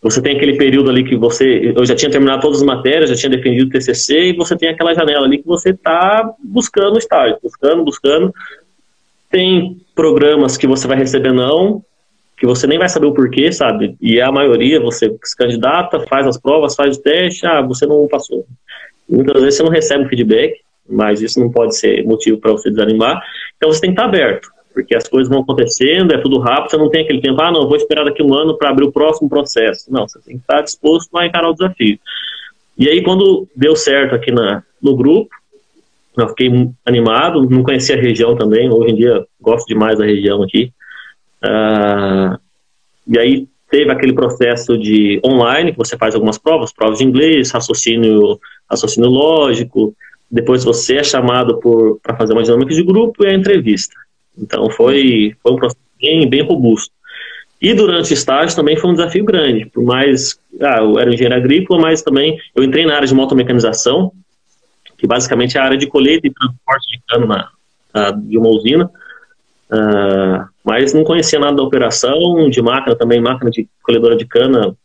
[0.00, 3.16] você tem aquele período ali que você, eu já tinha terminado todas as matérias, já
[3.16, 7.38] tinha defendido o TCC e você tem aquela janela ali que você está buscando estágio,
[7.42, 8.32] buscando, buscando.
[9.28, 11.82] Tem programas que você vai receber não,
[12.36, 13.96] que você nem vai saber o porquê, sabe?
[14.00, 18.06] E a maioria você se candidata, faz as provas, faz o teste, ah, você não
[18.06, 18.46] passou.
[19.08, 22.70] Muitas vezes você não recebe o feedback, mas isso não pode ser motivo para você
[22.70, 23.20] desanimar.
[23.56, 26.76] Então você tem que estar aberto porque as coisas vão acontecendo, é tudo rápido, você
[26.76, 29.28] não tem aquele tempo, ah, não, vou esperar daqui um ano para abrir o próximo
[29.28, 29.92] processo.
[29.92, 31.98] Não, você tem que estar disposto a encarar o desafio.
[32.78, 35.30] E aí, quando deu certo aqui na, no grupo,
[36.16, 36.48] eu fiquei
[36.86, 40.72] animado, não conhecia a região também, hoje em dia gosto demais da região aqui.
[41.44, 42.38] Uh,
[43.08, 47.50] e aí teve aquele processo de online, que você faz algumas provas, provas de inglês,
[47.50, 48.38] raciocínio,
[48.70, 49.92] raciocínio lógico,
[50.30, 51.58] depois você é chamado
[52.00, 53.94] para fazer uma dinâmica de grupo e a entrevista.
[54.40, 56.92] Então foi, foi um processo bem, bem robusto.
[57.60, 61.34] E durante o estágio também foi um desafio grande, por mais, ah, eu era engenheiro
[61.34, 64.12] agrícola, mas também eu entrei na área de motomecanização,
[64.96, 67.50] que basicamente é a área de colheita e transporte de cano na,
[67.92, 73.50] na de uma usina, uh, mas não conhecia nada da operação, de máquina também, máquina
[73.50, 74.76] de colhedora de cana,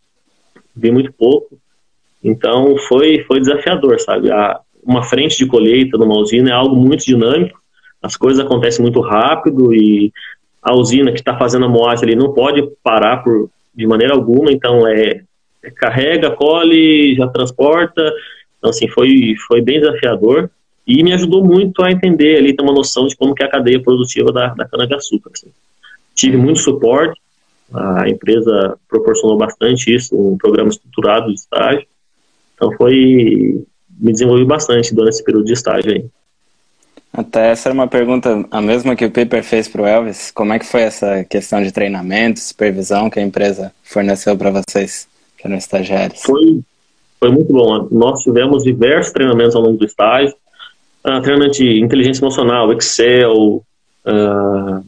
[0.76, 1.56] vi muito pouco,
[2.24, 7.06] então foi, foi desafiador, sabe, a, uma frente de colheita numa usina é algo muito
[7.06, 7.62] dinâmico,
[8.04, 10.12] as coisas acontecem muito rápido e
[10.62, 14.52] a usina que está fazendo a moagem ali não pode parar por, de maneira alguma,
[14.52, 15.24] então é,
[15.64, 18.02] é, carrega, colhe, já transporta,
[18.58, 20.50] então assim, foi, foi bem desafiador
[20.86, 23.52] e me ajudou muito a entender ali, ter uma noção de como que é a
[23.52, 25.32] cadeia produtiva da, da cana-de-açúcar.
[25.34, 25.48] Assim.
[26.14, 27.20] Tive muito suporte,
[27.74, 31.88] a empresa proporcionou bastante isso, um programa estruturado de estágio,
[32.54, 33.66] então foi,
[33.98, 36.06] me desenvolvi bastante durante esse período de estágio aí.
[37.16, 40.32] Até essa era uma pergunta, a mesma que o Piper fez para o Elvis.
[40.32, 45.08] Como é que foi essa questão de treinamento, supervisão que a empresa forneceu para vocês,
[45.38, 46.24] que eram estagiários?
[46.24, 46.62] Foi,
[47.20, 47.88] foi muito bom.
[47.92, 50.34] Nós tivemos diversos treinamentos ao longo do estágio.
[51.08, 53.64] uh, treinamento de inteligência emocional, Excel,
[54.08, 54.86] uh,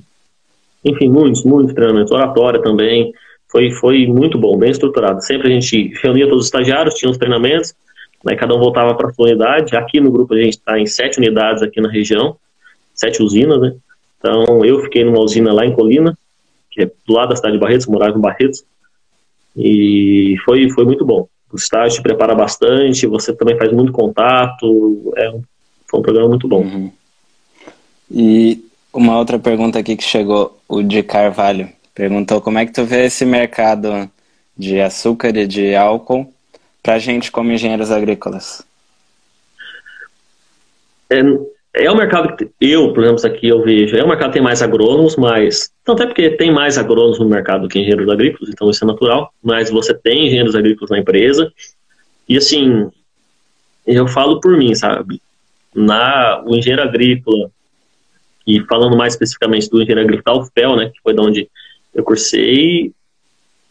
[0.84, 3.13] enfim, muitos, muitos treinamentos, oratória também.
[3.51, 5.23] Foi, foi muito bom, bem estruturado.
[5.23, 7.76] Sempre a gente reunia todos os estagiários, tinha os treinamentos,
[8.24, 9.76] né, cada um voltava para sua unidade.
[9.76, 12.38] Aqui no grupo a gente está em sete unidades aqui na região,
[12.93, 13.76] sete usinas, né?
[14.18, 16.18] Então eu fiquei numa usina lá em Colina,
[16.72, 18.63] que é do lado da cidade de Barretos, morava em Barretos,
[19.55, 21.28] e foi, foi muito bom.
[21.51, 25.32] O estágio te prepara bastante, você também faz muito contato, é
[25.88, 26.61] foi um programa muito bom.
[26.61, 26.91] Uhum.
[28.11, 28.63] E
[28.93, 33.05] uma outra pergunta aqui que chegou, o de Carvalho, perguntou como é que tu vê
[33.05, 34.09] esse mercado
[34.57, 36.34] de açúcar e de álcool
[36.86, 38.63] para gente como engenheiros agrícolas?
[41.09, 41.19] É,
[41.73, 44.61] é mercado que eu, por exemplo, aqui eu vejo, é um mercado que tem mais
[44.61, 45.71] agrônomos, mas.
[45.83, 48.88] Tanto é porque tem mais agrônomos no mercado do que engenheiros agrícolas, então isso é
[48.88, 51.51] natural, mas você tem engenheiros agrícolas na empresa.
[52.29, 52.91] E assim,
[53.88, 55.19] eu falo por mim, sabe?
[55.73, 57.49] Na, o engenheiro agrícola,
[58.45, 61.49] e falando mais especificamente do engenheiro agrícola, o FEL, né, que foi de onde
[61.95, 62.93] eu cursei,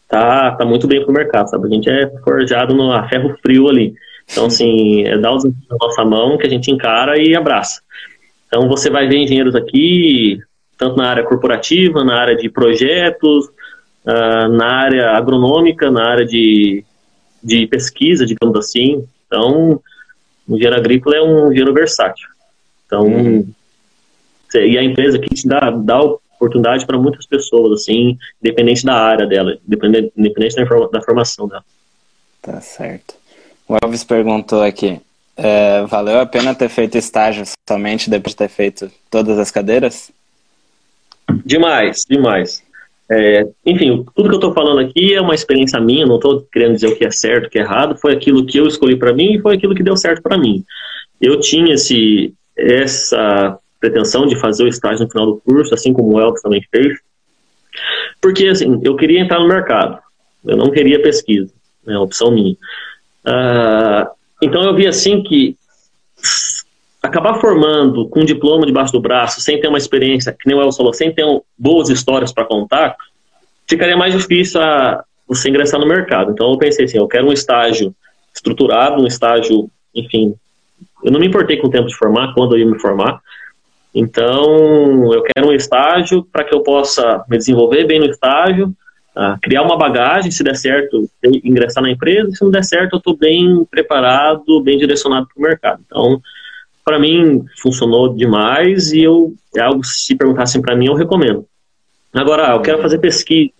[0.07, 1.67] tá, tá muito bem pro mercado, sabe?
[1.67, 3.93] A gente é forjado no a ferro frio ali.
[4.31, 7.81] Então, assim, é dar os na nossa mão que a gente encara e abraça.
[8.47, 10.39] Então, você vai ver engenheiros aqui,
[10.77, 13.45] tanto na área corporativa, na área de projetos,
[14.05, 16.83] uh, na área agronômica, na área de,
[17.43, 19.07] de pesquisa, digamos assim.
[19.27, 19.81] Então,
[20.47, 22.27] o engenheiro agrícola é um engenheiro versátil.
[22.85, 23.47] Então, uhum.
[24.53, 25.99] e a empresa aqui te dá, dá
[26.35, 31.63] oportunidade para muitas pessoas, assim, independente da área dela, independente, da, da formação dela.
[32.41, 33.15] Tá certo.
[33.67, 35.01] O Elvis perguntou aqui:
[35.35, 40.11] é, valeu a pena ter feito estágio somente depois de ter feito todas as cadeiras?
[41.45, 42.63] Demais, demais.
[43.09, 46.73] É, enfim, tudo que eu estou falando aqui é uma experiência minha, não estou querendo
[46.73, 49.13] dizer o que é certo, o que é errado, foi aquilo que eu escolhi para
[49.13, 50.63] mim e foi aquilo que deu certo para mim.
[51.21, 56.15] Eu tinha esse, essa pretensão de fazer o estágio no final do curso, assim como
[56.15, 56.97] o Elvis também fez,
[58.21, 59.99] porque assim, eu queria entrar no mercado,
[60.43, 61.53] eu não queria pesquisa,
[61.87, 62.53] é uma opção minha.
[63.25, 64.09] Uh,
[64.41, 65.55] então eu vi assim que
[67.01, 70.61] acabar formando com um diploma debaixo do braço, sem ter uma experiência, que nem o
[70.61, 72.95] Elson falou, sem ter um, boas histórias para contar,
[73.67, 76.31] ficaria mais difícil a, você ingressar no mercado.
[76.31, 77.93] Então eu pensei assim, eu quero um estágio
[78.33, 80.35] estruturado, um estágio, enfim,
[81.03, 83.21] eu não me importei com o tempo de formar, quando eu ia me formar.
[83.95, 88.75] Então, eu quero um estágio para que eu possa me desenvolver bem no estágio,
[89.15, 92.97] uh, criar uma bagagem, se der certo, ingressar na empresa, se não der certo, eu
[92.97, 95.81] estou bem preparado, bem direcionado para o mercado.
[95.85, 96.21] Então,
[96.83, 101.45] para mim, funcionou demais e eu, é algo, se perguntassem para mim, eu recomendo.
[102.13, 103.53] Agora, eu quero fazer pesquisa,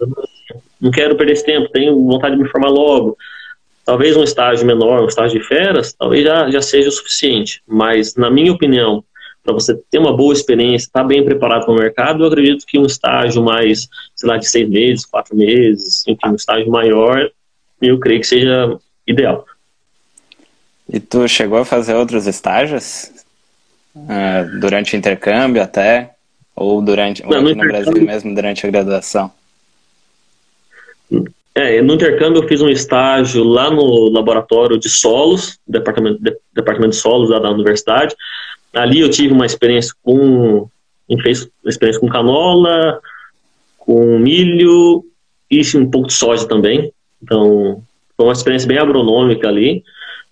[0.82, 3.18] não quero perder esse tempo, tenho vontade de me formar logo.
[3.86, 7.62] Talvez um estágio menor, um estágio de feras, talvez já, já seja o suficiente.
[7.66, 9.04] Mas, na minha opinião,
[9.46, 12.66] para você ter uma boa experiência, estar tá bem preparado para o mercado, eu acredito
[12.66, 17.30] que um estágio mais, sei lá, de seis meses, quatro meses, enfim, um estágio maior,
[17.80, 19.46] eu creio que seja ideal.
[20.92, 23.12] E tu chegou a fazer outros estágios?
[23.96, 26.16] Uh, durante o intercâmbio até?
[26.56, 29.32] Ou durante ou Não, no, no Brasil mesmo, durante a graduação?
[31.54, 36.92] É, no intercâmbio eu fiz um estágio lá no laboratório de solos, departamento, de, departamento
[36.92, 38.16] de solos da universidade,
[38.76, 40.70] Ali eu tive uma experiência com.
[41.08, 43.00] Uma experiência com canola,
[43.78, 45.06] com milho
[45.50, 46.92] e um pouco de soja também.
[47.22, 47.84] Então,
[48.18, 49.84] foi uma experiência bem agronômica ali.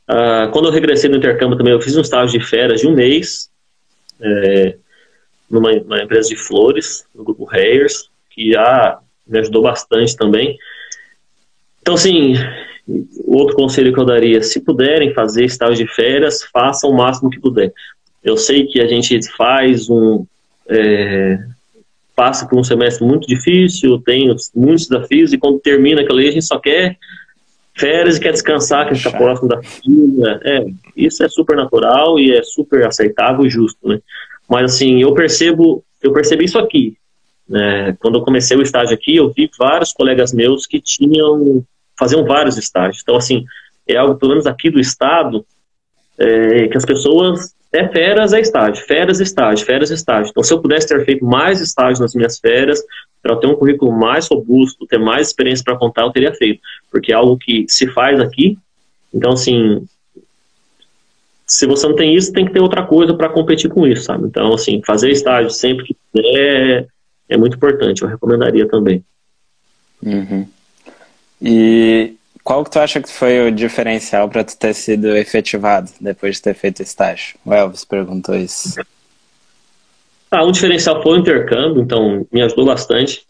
[0.09, 2.93] Uh, quando eu regressei do intercâmbio também, eu fiz um estágio de férias de um
[2.95, 3.49] mês,
[4.19, 4.75] é,
[5.49, 5.71] numa,
[6.01, 10.57] empresa de flores, no grupo Hayers, que já me ajudou bastante também.
[11.81, 12.33] Então, assim,
[13.25, 17.39] outro conselho que eu daria, se puderem fazer estágio de férias, façam o máximo que
[17.39, 17.71] puder.
[18.23, 20.25] Eu sei que a gente faz um.
[20.67, 21.39] É,
[22.15, 26.31] passa por um semestre muito difícil, tem muitos desafios, e quando termina aquilo ali, a
[26.31, 26.97] gente só quer
[27.75, 30.39] férias e quer descansar, quer ficar próximo da família.
[30.43, 30.65] É,
[30.95, 33.99] isso é super natural e é super aceitável e justo, né?
[34.47, 36.95] Mas assim, eu percebo, eu percebi isso aqui.
[37.47, 37.95] Né?
[37.99, 41.63] Quando eu comecei o estágio aqui, eu vi vários colegas meus que tinham,
[41.97, 43.01] faziam vários estágios.
[43.01, 43.45] Então, assim,
[43.87, 45.45] é algo, pelo menos aqui do estado,
[46.17, 50.29] é, que as pessoas é férias, é estágio, férias, estágio, férias, estágio.
[50.29, 52.81] Então, se eu pudesse ter feito mais estágios nas minhas férias,
[53.21, 56.61] para ter um currículo mais robusto, ter mais experiência para contar, eu teria feito.
[56.91, 58.57] Porque é algo que se faz aqui.
[59.13, 59.87] Então, assim,
[61.47, 64.25] se você não tem isso, tem que ter outra coisa para competir com isso, sabe?
[64.27, 66.87] Então, assim, fazer estágio sempre que puder
[67.29, 68.03] é muito importante.
[68.03, 69.03] Eu recomendaria também.
[70.03, 70.45] Uhum.
[71.41, 72.13] E
[72.43, 76.41] qual que tu acha que foi o diferencial para tu ter sido efetivado depois de
[76.41, 77.35] ter feito estágio?
[77.45, 78.75] O Elvis perguntou isso.
[80.29, 83.21] Ah, um diferencial foi o intercâmbio, então me ajudou bastante.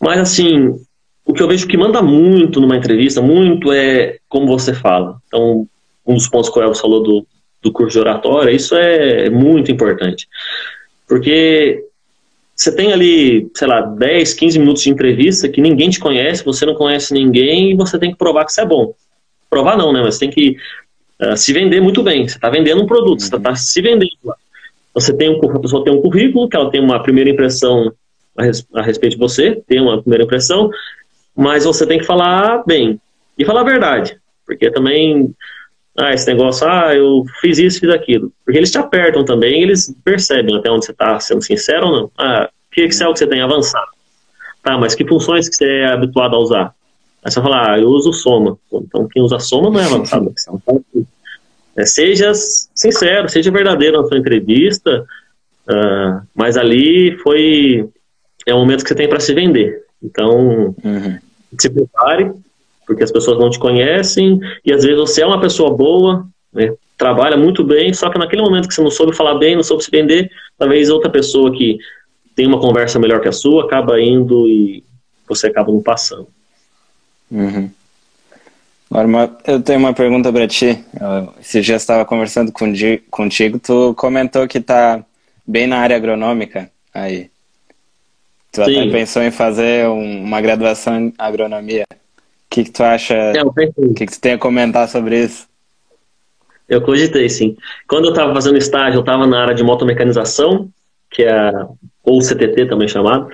[0.00, 0.80] Mas assim,
[1.24, 5.18] o que eu vejo que manda muito numa entrevista, muito é como você fala.
[5.26, 5.68] Então,
[6.06, 7.26] um dos pontos que o Elvis falou do,
[7.60, 10.26] do curso de oratória, isso é muito importante.
[11.06, 11.84] Porque
[12.60, 16.66] você tem ali, sei lá, 10, 15 minutos de entrevista que ninguém te conhece, você
[16.66, 18.94] não conhece ninguém e você tem que provar que você é bom.
[19.48, 20.02] Provar não, né?
[20.02, 20.58] Mas tem que
[21.22, 22.28] uh, se vender muito bem.
[22.28, 24.36] Você está vendendo um produto, você está se vendendo lá.
[24.92, 27.94] Você tem um, a pessoa tem um currículo, que ela tem uma primeira impressão
[28.36, 30.68] a, res, a respeito de você, tem uma primeira impressão,
[31.34, 33.00] mas você tem que falar bem
[33.38, 34.18] e falar a verdade.
[34.44, 35.34] Porque também
[36.00, 38.32] ah, esse negócio, ah, eu fiz isso, fiz aquilo.
[38.44, 42.10] Porque eles te apertam também, eles percebem até onde você está sendo sincero ou não.
[42.16, 43.88] Ah, que Excel que você tem avançado?
[44.62, 46.74] Tá, mas que funções que você é habituado a usar?
[47.22, 48.58] Aí você vai falar, ah, eu uso soma.
[48.72, 50.60] Então, quem usa soma não é avançado no Excel.
[50.62, 50.84] Então,
[51.76, 55.04] é, seja sincero, seja verdadeiro na sua entrevista,
[55.68, 57.88] uh, mas ali foi
[58.46, 59.84] é o momento que você tem para se vender.
[60.02, 61.18] Então, uhum.
[61.58, 62.32] se prepare,
[62.90, 66.74] porque as pessoas não te conhecem e às vezes você é uma pessoa boa, né,
[66.98, 69.84] trabalha muito bem, só que naquele momento que você não soube falar bem, não soube
[69.84, 70.28] se vender,
[70.58, 71.78] talvez outra pessoa que
[72.34, 74.82] tem uma conversa melhor que a sua acaba indo e
[75.28, 76.26] você acaba não passando.
[77.30, 77.70] Uhum.
[79.46, 80.84] Eu tenho uma pergunta para ti.
[81.40, 82.52] Esse dia estava conversando
[83.08, 85.00] contigo, tu comentou que está
[85.46, 87.30] bem na área agronômica aí.
[88.50, 88.80] Tu Sim.
[88.80, 91.84] até pensou em fazer um, uma graduação em agronomia
[92.50, 93.14] que, que tu acha?
[93.14, 93.52] É, o
[93.94, 95.48] que, que tu tem a comentar sobre isso?
[96.68, 97.56] Eu cogitei, sim.
[97.88, 100.68] Quando eu estava fazendo estágio, eu estava na área de motomecanização,
[101.10, 101.52] que é
[102.02, 103.28] ou CTT também chamado.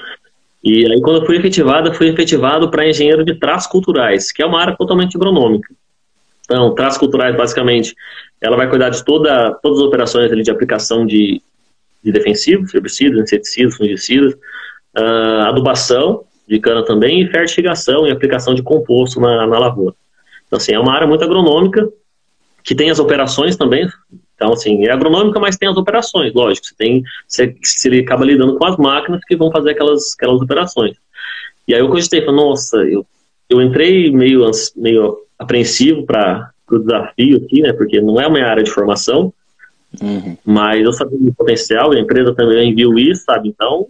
[0.62, 4.42] E aí, quando eu fui efetivado, eu fui efetivado para engenheiro de traços culturais, que
[4.42, 5.72] é uma área totalmente agronômica.
[6.44, 7.94] Então, traços culturais, basicamente,
[8.40, 11.40] ela vai cuidar de toda, todas as operações ali de aplicação de,
[12.02, 14.34] de defensivos, herbicidas, inseticidas, fungicidas,
[14.96, 19.94] uh, adubação, de cana também, e fertigação e aplicação de composto na, na lavoura.
[20.46, 21.88] Então, assim, é uma área muito agronômica,
[22.62, 23.88] que tem as operações também.
[24.34, 26.66] Então, assim, é agronômica, mas tem as operações, lógico.
[26.66, 30.96] Você tem, você, você acaba lidando com as máquinas que vão fazer aquelas, aquelas operações.
[31.66, 33.04] E aí eu cogitei, falei, nossa, eu,
[33.48, 38.62] eu entrei meio, meio apreensivo para o desafio aqui, né, porque não é uma área
[38.62, 39.32] de formação,
[40.00, 40.36] uhum.
[40.44, 43.86] mas eu sabia do potencial, a empresa também viu isso, sabe, então,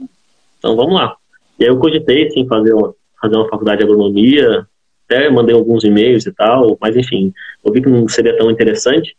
[0.59, 1.17] então vamos lá.
[1.59, 4.67] E aí eu cogitei, sim, fazer uma, fazer uma faculdade de agronomia,
[5.07, 7.33] até mandei alguns e-mails e tal, mas enfim,
[7.65, 9.17] eu vi que não seria tão interessante.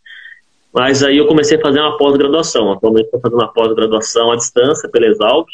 [0.73, 2.71] Mas aí eu comecei a fazer uma pós-graduação.
[2.71, 5.47] Atualmente estou fazendo uma pós-graduação à distância pela Exalc,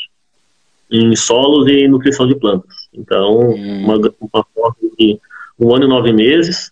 [0.91, 2.89] em solos e nutrição de plantas.
[2.93, 3.83] Então, hum.
[3.83, 5.19] uma, uma pós de
[5.59, 6.71] um ano e nove meses,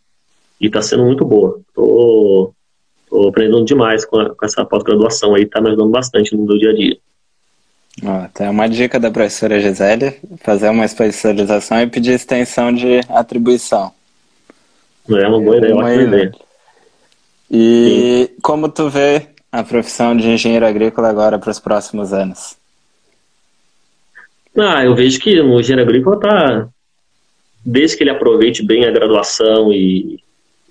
[0.60, 1.60] e está sendo muito boa.
[1.68, 2.54] Estou
[3.30, 6.72] aprendendo demais com, a, com essa pós-graduação aí, está me ajudando bastante no meu dia
[6.72, 6.98] a dia.
[8.34, 13.92] Tem uma dica da professora Gisele, fazer uma especialização e pedir extensão de atribuição.
[15.10, 16.32] É uma boa ideia, uma ótima ideia.
[17.50, 18.36] E Sim.
[18.42, 22.56] como tu vê a profissão de engenheiro agrícola agora para os próximos anos?
[24.58, 26.70] Ah, eu vejo que o engenheiro agrícola está,
[27.64, 30.20] desde que ele aproveite bem a graduação e,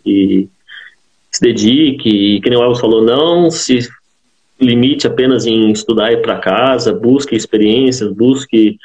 [0.04, 0.48] e
[1.30, 3.88] se dedique, e que nem o Elvis falou, não se
[4.60, 8.78] limite apenas em estudar e ir para casa, busque experiências, busque,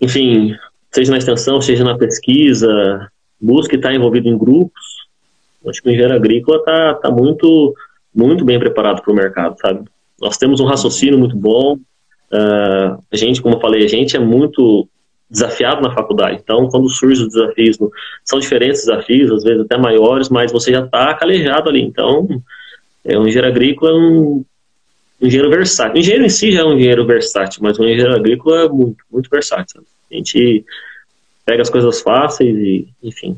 [0.00, 0.54] enfim,
[0.90, 3.10] seja na extensão, seja na pesquisa,
[3.40, 4.82] busque estar envolvido em grupos.
[5.66, 7.74] Acho que o engenheiro agrícola está tá muito,
[8.14, 9.88] muito bem preparado para o mercado, sabe?
[10.20, 11.74] Nós temos um raciocínio muito bom.
[12.30, 14.86] Uh, a gente, como eu falei, a gente é muito
[15.30, 16.40] desafiado na faculdade.
[16.42, 17.78] Então, quando surgem os desafios,
[18.24, 21.82] são diferentes desafios, às vezes até maiores, mas você já está calejado ali.
[21.82, 22.28] Então,
[23.04, 24.44] é, um engenheiro agrícola é um
[25.26, 25.94] engenheiro versátil.
[25.94, 29.04] O engenheiro em si já é um engenheiro versátil, mas o engenheiro agrícola é muito,
[29.10, 29.84] muito versátil.
[30.10, 30.64] A gente
[31.44, 33.36] pega as coisas fáceis e, enfim,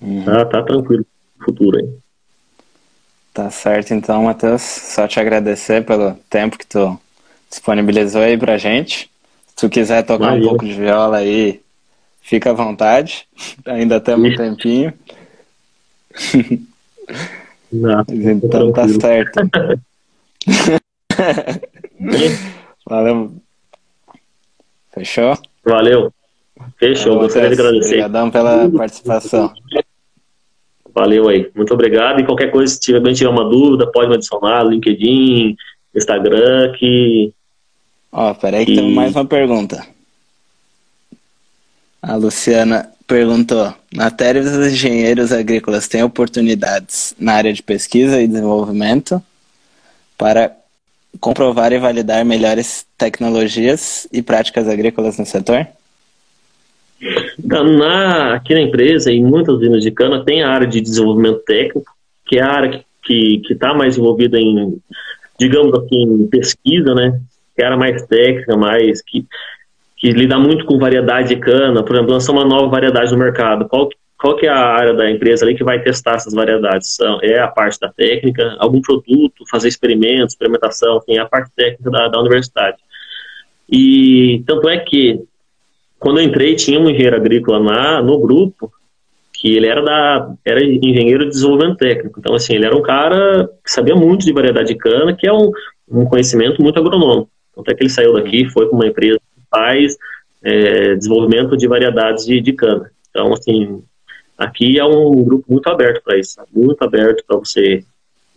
[0.00, 0.24] uhum.
[0.24, 1.04] tá, tá tranquilo
[1.38, 1.88] no futuro aí.
[3.32, 4.62] Tá certo, então, Matheus.
[4.62, 6.98] Só te agradecer pelo tempo que tu
[7.50, 9.10] disponibilizou aí pra gente.
[9.48, 11.60] Se tu quiser tocar um pouco de viola aí,
[12.22, 13.26] fica à vontade.
[13.66, 14.94] Ainda temos um tempinho.
[17.70, 19.40] Não, então tá certo.
[22.88, 23.32] Valeu.
[24.92, 25.36] Fechou?
[25.64, 26.12] Valeu.
[26.78, 27.14] Fechou.
[27.14, 27.88] Valeu, Gostaria de agradecer.
[27.94, 29.52] Obrigadão pela participação.
[30.94, 31.50] Valeu aí.
[31.54, 32.20] Muito obrigado.
[32.20, 35.54] E qualquer coisa, se tiver, tiver uma dúvida, pode me adicionar no LinkedIn,
[35.94, 37.32] Instagram, que.
[38.10, 39.86] Ó, peraí que, que tem mais uma pergunta.
[42.00, 48.26] A Luciana perguntou: na Teres, os engenheiros agrícolas têm oportunidades na área de pesquisa e
[48.26, 49.22] desenvolvimento
[50.16, 50.56] para
[51.20, 55.66] comprovar e validar melhores tecnologias e práticas agrícolas no setor?
[57.38, 61.40] Então, na, aqui na empresa, em muitas usinas de cana, tem a área de desenvolvimento
[61.40, 61.90] técnico,
[62.26, 64.78] que é a área que está mais envolvida em,
[65.38, 67.20] digamos assim, pesquisa, né?
[67.54, 69.24] Que é a área mais técnica, mais que,
[69.96, 71.82] que lida muito com variedade de cana.
[71.82, 73.68] Por exemplo, lançar uma nova variedade no mercado.
[73.68, 73.88] Qual,
[74.26, 76.98] qual que é a área da empresa ali que vai testar essas variedades?
[77.22, 81.88] É a parte da técnica, algum produto, fazer experimentos, experimentação, enfim, é a parte técnica
[81.88, 82.76] da, da universidade.
[83.70, 85.22] E tanto é que
[86.00, 88.72] quando eu entrei, tinha um engenheiro agrícola na, no grupo
[89.32, 92.18] que ele era da era engenheiro de desenvolvimento técnico.
[92.18, 95.32] Então, assim, ele era um cara que sabia muito de variedade de cana, que é
[95.32, 95.52] um,
[95.88, 97.30] um conhecimento muito agronômico.
[97.56, 99.96] Até que ele saiu daqui, foi para uma empresa que faz
[100.42, 102.90] é, desenvolvimento de variedades de, de cana.
[103.10, 103.84] Então, assim,
[104.36, 107.84] aqui é um grupo muito aberto para isso, muito aberto para você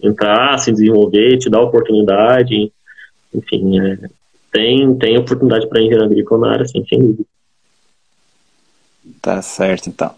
[0.02, 2.72] entrar, se desenvolver, te dar oportunidade,
[3.34, 4.10] enfim, é,
[4.52, 7.24] tem, tem oportunidade para engenheiro agrícola na área, sem dúvida.
[9.22, 10.14] Tá certo, então.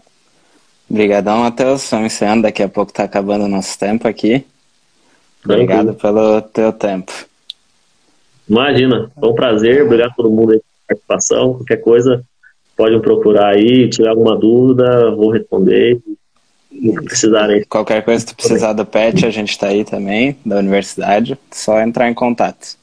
[0.88, 1.88] Obrigadão, Matheus.
[1.90, 2.42] Vamos encerrando.
[2.42, 4.44] Daqui a pouco tá acabando o nosso tempo aqui.
[5.44, 7.12] Obrigado pelo teu tempo.
[8.48, 9.84] Imagina, foi um prazer.
[9.84, 11.54] Obrigado a todo mundo aí pela participação.
[11.54, 12.22] Qualquer coisa,
[12.76, 13.88] pode me procurar aí.
[13.88, 16.00] Tiver alguma dúvida, vou responder.
[17.04, 17.64] Precisarem.
[17.64, 21.38] Qualquer coisa que tu precisar do PET, a gente está aí também, da universidade.
[21.50, 22.76] Só entrar em contato.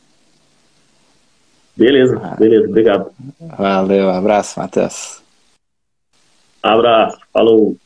[1.76, 2.68] Beleza, beleza.
[2.68, 3.12] Obrigado.
[3.58, 5.22] Valeu, abraço, Matheus.
[6.62, 7.78] Abraço, falou.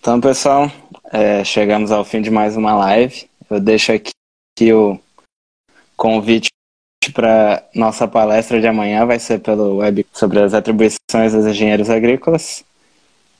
[0.00, 0.70] Então, pessoal,
[1.12, 3.28] é, chegamos ao fim de mais uma live.
[3.48, 4.10] Eu deixo aqui,
[4.56, 4.98] aqui o
[5.96, 6.48] convite
[7.10, 12.64] para nossa palestra de amanhã, vai ser pelo web sobre as atribuições dos engenheiros agrícolas.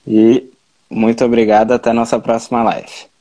[0.07, 0.51] E
[0.91, 3.12] muito obrigado, até nossa próxima live.